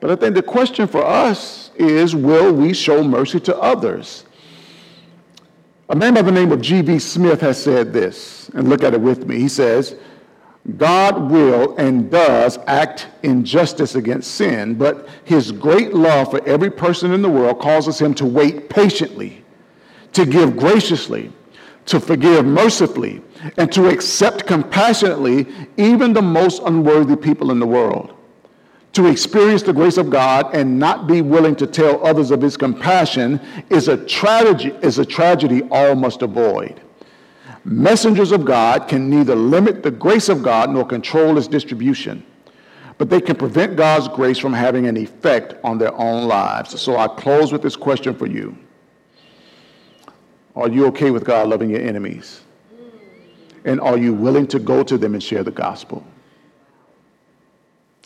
But 0.00 0.10
I 0.10 0.16
think 0.16 0.34
the 0.34 0.42
question 0.42 0.86
for 0.86 1.04
us 1.04 1.70
is, 1.76 2.14
will 2.16 2.52
we 2.52 2.72
show 2.72 3.04
mercy 3.04 3.38
to 3.40 3.56
others? 3.58 4.24
A 5.88 5.94
man 5.94 6.14
by 6.14 6.22
the 6.22 6.32
name 6.32 6.50
of 6.50 6.60
G.V. 6.60 6.98
Smith 6.98 7.40
has 7.40 7.62
said 7.62 7.92
this, 7.92 8.48
and 8.54 8.68
look 8.68 8.82
at 8.82 8.94
it 8.94 9.00
with 9.00 9.26
me. 9.26 9.38
He 9.38 9.48
says, 9.48 9.94
God 10.76 11.30
will 11.30 11.76
and 11.76 12.10
does 12.10 12.58
act 12.66 13.08
in 13.22 13.44
justice 13.44 13.96
against 13.96 14.36
sin, 14.36 14.74
but 14.74 15.08
his 15.24 15.50
great 15.50 15.92
love 15.92 16.30
for 16.30 16.46
every 16.46 16.70
person 16.70 17.12
in 17.12 17.20
the 17.20 17.28
world 17.28 17.60
causes 17.60 17.98
him 17.98 18.14
to 18.14 18.26
wait 18.26 18.70
patiently, 18.70 19.44
to 20.12 20.24
give 20.24 20.56
graciously, 20.56 21.32
to 21.86 21.98
forgive 21.98 22.44
mercifully, 22.44 23.22
and 23.56 23.72
to 23.72 23.88
accept 23.88 24.46
compassionately 24.46 25.46
even 25.76 26.12
the 26.12 26.22
most 26.22 26.62
unworthy 26.64 27.16
people 27.16 27.50
in 27.50 27.58
the 27.58 27.66
world 27.66 28.14
to 28.92 29.06
experience 29.06 29.62
the 29.62 29.72
grace 29.72 29.96
of 29.96 30.10
God 30.10 30.54
and 30.54 30.78
not 30.78 31.06
be 31.06 31.22
willing 31.22 31.56
to 31.56 31.66
tell 31.66 32.04
others 32.06 32.30
of 32.30 32.42
his 32.42 32.56
compassion 32.56 33.40
is 33.70 33.88
a 33.88 33.96
tragedy, 33.96 34.76
is 34.82 34.98
a 34.98 35.04
tragedy 35.04 35.62
all 35.70 35.94
must 35.94 36.22
avoid. 36.22 36.81
Messengers 37.64 38.32
of 38.32 38.44
God 38.44 38.88
can 38.88 39.08
neither 39.08 39.36
limit 39.36 39.82
the 39.82 39.90
grace 39.90 40.28
of 40.28 40.42
God 40.42 40.70
nor 40.70 40.84
control 40.84 41.38
its 41.38 41.46
distribution, 41.46 42.24
but 42.98 43.08
they 43.08 43.20
can 43.20 43.36
prevent 43.36 43.76
God's 43.76 44.08
grace 44.08 44.38
from 44.38 44.52
having 44.52 44.86
an 44.86 44.96
effect 44.96 45.54
on 45.62 45.78
their 45.78 45.94
own 45.94 46.26
lives. 46.26 46.80
So 46.80 46.96
I 46.96 47.06
close 47.06 47.52
with 47.52 47.62
this 47.62 47.76
question 47.76 48.14
for 48.14 48.26
you. 48.26 48.56
Are 50.56 50.68
you 50.68 50.86
okay 50.86 51.10
with 51.10 51.24
God 51.24 51.48
loving 51.48 51.70
your 51.70 51.80
enemies? 51.80 52.40
And 53.64 53.80
are 53.80 53.96
you 53.96 54.12
willing 54.12 54.48
to 54.48 54.58
go 54.58 54.82
to 54.82 54.98
them 54.98 55.14
and 55.14 55.22
share 55.22 55.44
the 55.44 55.52
gospel? 55.52 56.04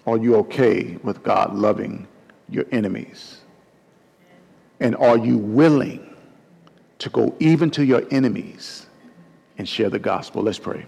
Are 0.07 0.19
you 0.19 0.37
okay 0.37 0.99
with 1.03 1.23
God 1.23 1.55
loving 1.55 2.07
your 2.51 2.67
enemies? 2.71 3.41
And 4.81 4.95
are 4.97 5.17
you 5.17 5.39
willing 5.39 6.15
to 6.99 7.09
go 7.09 7.35
even 7.41 7.71
to 7.71 7.85
your 7.85 8.03
enemies 8.11 8.86
and 9.59 9.69
share 9.69 9.91
the 9.91 9.99
gospel? 9.99 10.43
Let's 10.43 10.59
pray. 10.59 10.85